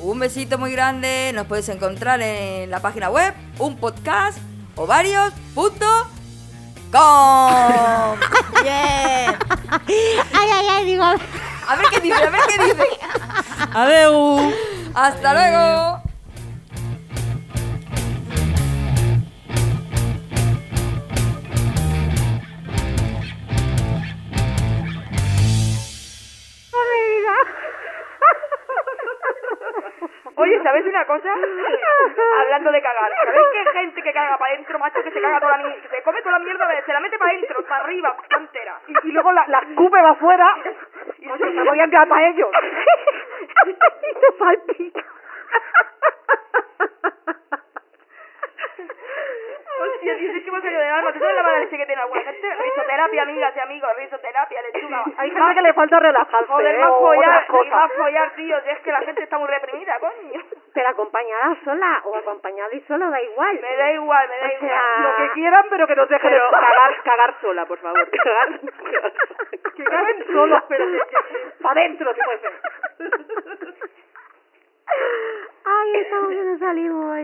Un 0.00 0.20
besito 0.20 0.56
muy 0.56 0.70
grande. 0.70 1.32
Nos 1.34 1.46
puedes 1.46 1.68
encontrar 1.68 2.22
en 2.22 2.70
la 2.70 2.78
página 2.78 3.10
web, 3.10 3.34
un 3.58 3.74
podcast 3.74 4.38
o 4.76 4.86
varios. 4.86 5.32
Punto 5.52 6.21
com. 6.92 8.18
Bien. 8.62 9.36
Ay, 10.38 10.48
ay, 10.52 10.66
ay, 10.70 10.84
digo... 10.84 11.04
A 11.04 11.76
ver 11.76 11.86
qué 11.90 12.00
dice, 12.00 12.22
a 12.22 12.30
ver 12.30 12.40
qué 12.48 12.64
dice. 12.64 12.86
Adeu! 13.72 14.52
Hasta 14.94 15.32
luego. 15.32 16.02
Oye, 30.36 30.62
¿sabes 30.62 30.86
una 30.86 31.04
cosa? 31.06 31.32
Hablando 32.40 32.72
de 32.72 32.82
cagar. 32.82 33.12
¿Sabéis 33.24 33.46
que 33.52 33.58
hay 33.58 33.84
gente 33.84 34.02
que 34.02 34.12
caga 34.12 34.38
para 34.38 34.54
adentro, 34.54 34.78
macho, 34.78 35.02
que 35.02 35.10
se 35.10 35.20
caga 35.20 35.40
toda 35.40 35.58
la 35.58 35.64
mierda, 35.64 35.82
que 35.82 35.88
se 35.96 36.02
come 36.02 36.22
toda 36.22 36.38
la 36.38 36.44
mierda, 36.44 36.82
se 36.86 36.92
la 36.92 37.00
mete 37.00 37.18
para 37.18 37.30
adentro, 37.32 37.62
para 37.64 37.84
arriba, 37.84 38.16
para 38.28 38.42
entera? 38.42 38.80
Y, 38.86 39.08
y 39.08 39.12
luego 39.12 39.32
la, 39.32 39.44
la 39.48 39.58
escupe 39.58 40.00
va 40.00 40.10
afuera 40.10 40.56
y 41.18 41.24
se 41.28 41.50
la 41.52 41.64
voy 41.64 41.80
a 41.80 41.84
enviar 41.84 42.08
para 42.08 42.28
ellos. 42.28 42.48
y 43.66 44.38
salpica. 44.38 45.04
Hostia, 50.12 50.32
tío, 50.32 50.36
es 50.38 50.44
que 50.44 50.50
ha 50.50 50.60
salido 50.60 50.80
del 50.80 50.90
alma. 50.92 51.12
¿Tú 51.12 51.18
sabes 51.18 51.34
la 51.42 51.58
leche 51.58 51.76
que 51.78 51.86
tiene 51.86 52.02
gente? 52.24 52.54
Risoterapia, 52.54 53.22
amigas 53.22 53.56
y 53.56 53.60
amigos, 53.60 53.90
risoterapia, 53.96 54.62
lechuga. 54.62 55.04
Hay 55.18 55.30
gente 55.34 55.54
que 55.54 55.62
le 55.62 55.72
falta 55.74 56.00
relajarse. 56.00 56.46
Joder, 56.46 56.78
más 56.78 56.90
follar, 56.90 57.44
y 57.64 57.70
más 57.70 57.92
follar, 57.92 58.34
tío. 58.34 58.56
Es 58.58 58.78
que 58.80 58.92
la 58.92 59.00
gente 59.00 59.22
está 59.22 59.38
muy 59.38 59.48
reprimida, 59.48 59.98
coño. 60.00 60.40
Pero 60.74 60.88
acompañada 60.88 61.56
sola 61.64 62.00
o 62.04 62.16
acompañada 62.16 62.74
y 62.74 62.80
solo, 62.82 63.10
da 63.10 63.20
igual. 63.22 63.58
Me 63.60 63.76
da 63.76 63.92
igual, 63.92 64.28
me 64.28 64.38
da 64.38 64.46
O 64.46 64.52
igual. 64.52 64.60
sea, 64.70 65.02
Lo 65.02 65.16
que 65.16 65.32
quieran, 65.34 65.66
pero 65.70 65.86
que 65.86 65.96
nos 65.96 66.08
dejen 66.08 66.30
Pero 66.30 66.50
cagar, 66.50 67.02
cagar 67.02 67.34
sola, 67.40 67.66
por 67.66 67.78
favor. 67.78 68.10
Cagar, 68.22 68.60
Que 69.76 69.84
caguen 69.84 70.26
solos, 70.26 70.62
pero 70.68 70.84
que, 70.86 70.98
que 70.98 71.62
para 71.62 71.80
adentro, 71.80 72.14
si 72.14 72.20
puede 72.22 72.38
ser. 72.40 72.52
Ay, 75.64 75.96
estamos 75.96 76.28
que 76.28 76.42
nos 76.44 76.58
salimos. 76.58 77.16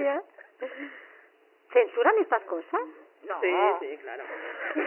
¿Censuran 1.79 2.19
estas 2.19 2.43
cosas? 2.43 2.81
No. 3.23 3.41
Sí, 3.41 3.55
sí, 3.81 3.99
claro. 3.99 4.25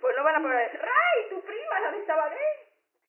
Pues 0.00 0.16
no 0.16 0.24
van 0.24 0.36
a 0.36 0.40
poner. 0.40 0.80
¡Ray, 0.80 1.28
tu 1.28 1.42
prima, 1.42 1.80
la 1.80 1.92
de 1.92 2.06
Sabadell! 2.06 2.69